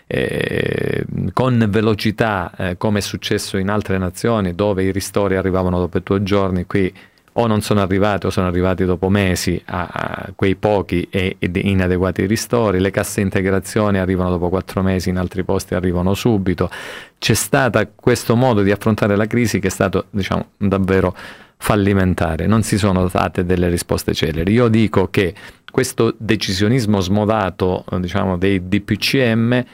[0.06, 1.04] eh,
[1.34, 6.22] con velocità, eh, come è successo in altre nazioni dove i ristori arrivavano dopo due
[6.22, 6.90] giorni, qui
[7.36, 11.56] o non sono arrivati o sono arrivati dopo mesi a, a quei pochi e, ed
[11.56, 16.70] inadeguati ristori, le casse integrazione arrivano dopo quattro mesi, in altri posti arrivano subito.
[17.18, 21.14] C'è stato questo modo di affrontare la crisi che è stato diciamo, davvero
[21.56, 24.52] fallimentare, non si sono date delle risposte celeri.
[24.52, 25.34] Io dico che
[25.70, 29.64] questo decisionismo smodato diciamo, dei DPCM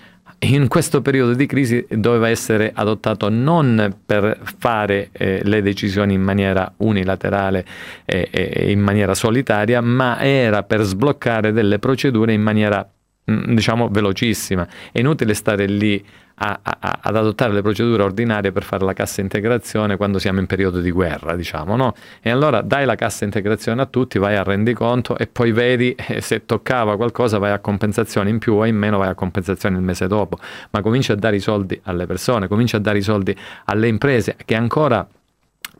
[0.42, 6.22] in questo periodo di crisi doveva essere adottato non per fare eh, le decisioni in
[6.22, 7.64] maniera unilaterale
[8.06, 12.88] e, e in maniera solitaria, ma era per sbloccare delle procedure in maniera
[13.24, 14.66] diciamo velocissima.
[14.92, 16.04] È inutile stare lì
[16.42, 20.46] a, a, ad adottare le procedure ordinarie per fare la cassa integrazione quando siamo in
[20.46, 21.94] periodo di guerra, diciamo, no?
[22.22, 26.20] E allora dai la cassa integrazione a tutti, vai a rendiconto e poi vedi eh,
[26.20, 29.82] se toccava qualcosa vai a compensazione in più o in meno vai a compensazione il
[29.82, 30.38] mese dopo,
[30.70, 34.36] ma cominci a dare i soldi alle persone, cominci a dare i soldi alle imprese
[34.44, 35.06] che ancora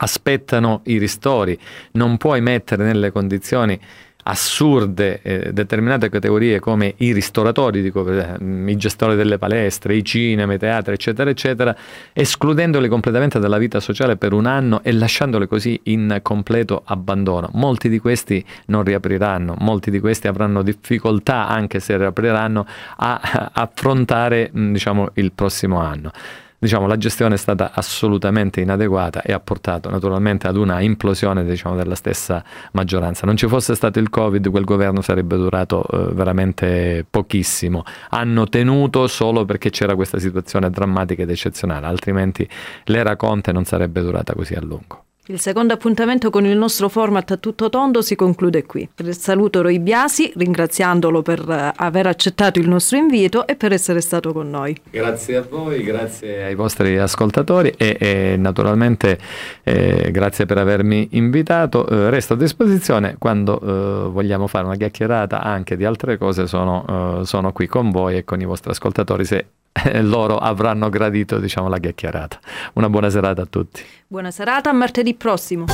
[0.03, 1.59] aspettano i ristori,
[1.93, 3.78] non puoi mettere nelle condizioni
[4.30, 10.54] assurde eh, determinate categorie come i ristoratori, dico, eh, i gestori delle palestre, i cinema,
[10.54, 11.76] i teatri, eccetera, eccetera,
[12.12, 17.50] escludendoli completamente dalla vita sociale per un anno e lasciandoli così in completo abbandono.
[17.54, 22.66] Molti di questi non riapriranno, molti di questi avranno difficoltà, anche se riapriranno,
[22.96, 26.12] a affrontare diciamo, il prossimo anno
[26.61, 31.74] diciamo, la gestione è stata assolutamente inadeguata e ha portato naturalmente ad una implosione diciamo,
[31.74, 33.24] della stessa maggioranza.
[33.24, 37.84] Non ci fosse stato il Covid, quel governo sarebbe durato eh, veramente pochissimo.
[38.11, 42.46] Hanno tenuto solo perché c'era questa situazione drammatica ed eccezionale, altrimenti
[42.84, 45.04] l'era Conte non sarebbe durata così a lungo.
[45.30, 48.88] Il secondo appuntamento con il nostro format a tutto tondo si conclude qui.
[49.10, 54.32] Saluto Roy Biasi ringraziandolo per eh, aver accettato il nostro invito e per essere stato
[54.32, 54.76] con noi.
[54.90, 59.20] Grazie a voi, grazie ai vostri ascoltatori e, e naturalmente
[59.62, 61.86] eh, grazie per avermi invitato.
[61.86, 67.20] Eh, resto a disposizione quando eh, vogliamo fare una chiacchierata anche di altre cose, sono,
[67.20, 69.46] eh, sono qui con voi e con i vostri ascoltatori se
[70.02, 72.38] loro avranno gradito diciamo, la chiacchierata.
[72.74, 73.82] Una buona serata a tutti.
[74.06, 75.66] Buona serata, martedì prossimo.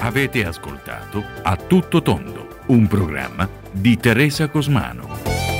[0.00, 5.51] Avete ascoltato A Tutto Tondo, un programma di Teresa Cosmano.